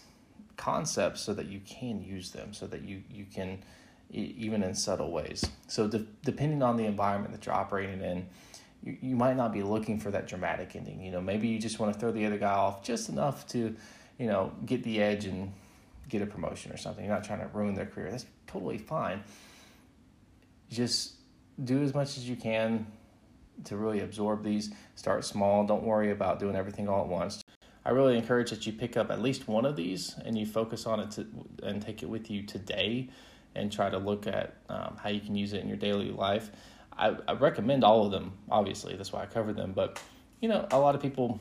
concepts 0.58 1.22
so 1.22 1.34
that 1.34 1.48
you 1.48 1.60
can 1.66 2.04
use 2.04 2.32
them, 2.32 2.54
so 2.54 2.68
that 2.68 2.82
you 2.82 3.04
you 3.10 3.26
can 3.32 3.64
even 4.12 4.62
in 4.62 4.76
subtle 4.76 5.12
ways. 5.12 5.46
So 5.68 5.88
de- 5.88 6.06
depending 6.24 6.62
on 6.62 6.76
the 6.76 6.86
environment 6.86 7.34
that 7.34 7.46
you're 7.46 7.56
operating 7.56 8.02
in, 8.02 8.28
you, 8.84 8.98
you 9.02 9.16
might 9.16 9.38
not 9.38 9.54
be 9.54 9.64
looking 9.64 10.00
for 10.00 10.12
that 10.12 10.28
dramatic 10.28 10.76
ending. 10.76 11.02
You 11.02 11.12
know, 11.12 11.22
maybe 11.22 11.48
you 11.48 11.60
just 11.60 11.80
want 11.80 11.94
to 11.94 12.00
throw 12.00 12.12
the 12.12 12.26
other 12.26 12.38
guy 12.38 12.54
off 12.54 12.84
just 12.84 13.10
enough 13.10 13.48
to, 13.48 13.76
you 14.18 14.28
know, 14.28 14.52
get 14.66 14.84
the 14.84 15.02
edge 15.02 15.26
and 15.26 15.54
get 16.10 16.22
a 16.22 16.26
promotion 16.26 16.72
or 16.72 16.78
something. 16.78 17.06
You're 17.06 17.14
not 17.14 17.24
trying 17.24 17.40
to 17.40 17.48
ruin 17.48 17.74
their 17.74 17.86
career. 17.86 18.12
That's 18.12 18.26
totally 18.48 18.78
fine. 18.78 19.24
Just 20.70 21.14
do 21.64 21.82
as 21.82 21.94
much 21.94 22.18
as 22.18 22.28
you 22.28 22.36
can 22.36 22.86
to 23.66 23.78
really 23.78 24.02
absorb 24.02 24.44
these. 24.44 24.72
Start 24.96 25.26
small. 25.26 25.66
Don't 25.66 25.84
worry 25.84 26.12
about 26.12 26.40
doing 26.40 26.56
everything 26.56 26.88
all 26.88 27.02
at 27.02 27.08
once. 27.08 27.44
I 27.84 27.92
really 27.92 28.16
encourage 28.16 28.52
that 28.52 28.68
you 28.68 28.74
pick 28.74 28.96
up 28.96 29.10
at 29.10 29.22
least 29.22 29.48
one 29.48 29.66
of 29.66 29.76
these 29.76 30.16
and 30.24 30.38
you 30.38 30.46
focus 30.46 30.86
on 30.86 31.00
it 31.00 31.12
to, 31.12 31.28
and 31.64 31.82
take 31.82 32.04
it 32.04 32.10
with 32.10 32.30
you 32.30 32.44
today 32.44 33.10
and 33.56 33.72
try 33.72 33.90
to 33.90 33.98
look 33.98 34.28
at 34.28 34.56
um, 34.70 34.98
how 35.02 35.10
you 35.10 35.20
can 35.20 35.36
use 35.36 35.54
it 35.54 35.62
in 35.62 35.68
your 35.68 35.78
daily 35.78 36.12
life. 36.12 36.52
I, 37.02 37.16
I 37.28 37.34
recommend 37.34 37.84
all 37.84 38.06
of 38.06 38.12
them, 38.12 38.32
obviously, 38.50 38.96
that's 38.96 39.12
why 39.12 39.24
I 39.24 39.26
covered 39.26 39.56
them. 39.56 39.74
But, 39.74 40.02
you 40.40 40.48
know, 40.48 40.68
a 40.72 40.80
lot 40.80 40.94
of 40.96 41.02
people, 41.02 41.40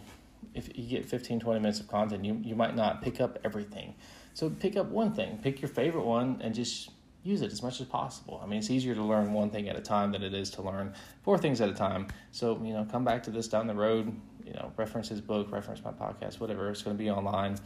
if 0.55 0.71
you 0.77 0.89
get 0.89 1.05
15, 1.05 1.39
20 1.39 1.61
minutes 1.61 1.81
of 1.81 1.89
content, 1.89 2.25
you, 2.25 2.41
you 2.43 2.57
might 2.57 2.75
not 2.75 3.03
pick 3.03 3.21
up 3.21 3.39
everything. 3.45 3.95
So 4.33 4.49
pick 4.49 4.77
up 4.77 4.87
one 4.87 5.13
thing, 5.13 5.39
pick 5.43 5.61
your 5.61 5.69
favorite 5.69 6.05
one, 6.07 6.41
and 6.41 6.55
just 6.55 6.91
use 7.23 7.43
it 7.43 7.53
as 7.53 7.63
much 7.63 7.81
as 7.81 7.87
possible. 7.87 8.41
I 8.43 8.47
mean, 8.47 8.59
it's 8.59 8.71
easier 8.71 8.95
to 8.95 9.03
learn 9.03 9.35
one 9.35 9.51
thing 9.51 9.69
at 9.69 9.77
a 9.77 9.83
time 9.83 10.13
than 10.13 10.23
it 10.23 10.33
is 10.33 10.49
to 10.53 10.63
learn 10.63 10.95
four 11.23 11.37
things 11.37 11.61
at 11.61 11.69
a 11.69 11.75
time. 11.75 12.09
So, 12.33 12.59
you 12.65 12.73
know, 12.73 12.87
come 12.91 13.05
back 13.05 13.23
to 13.25 13.31
this 13.31 13.47
down 13.47 13.67
the 13.67 13.75
road, 13.75 14.15
you 14.47 14.55
know, 14.55 14.73
reference 14.79 15.09
his 15.09 15.21
book, 15.21 15.53
reference 15.53 15.85
my 15.85 15.93
podcast, 15.93 16.41
whatever. 16.41 16.71
It's 16.71 16.83
going 16.83 16.97
to 16.97 17.03
be 17.03 17.11
online. 17.11 17.57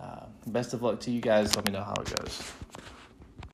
Uh, 0.00 0.24
best 0.48 0.74
of 0.74 0.82
luck 0.82 0.98
to 1.00 1.10
you 1.12 1.20
guys. 1.20 1.54
Let 1.54 1.66
me 1.66 1.72
know 1.72 1.84
how 1.84 1.94
it 1.94 2.12
goes. 2.16 2.42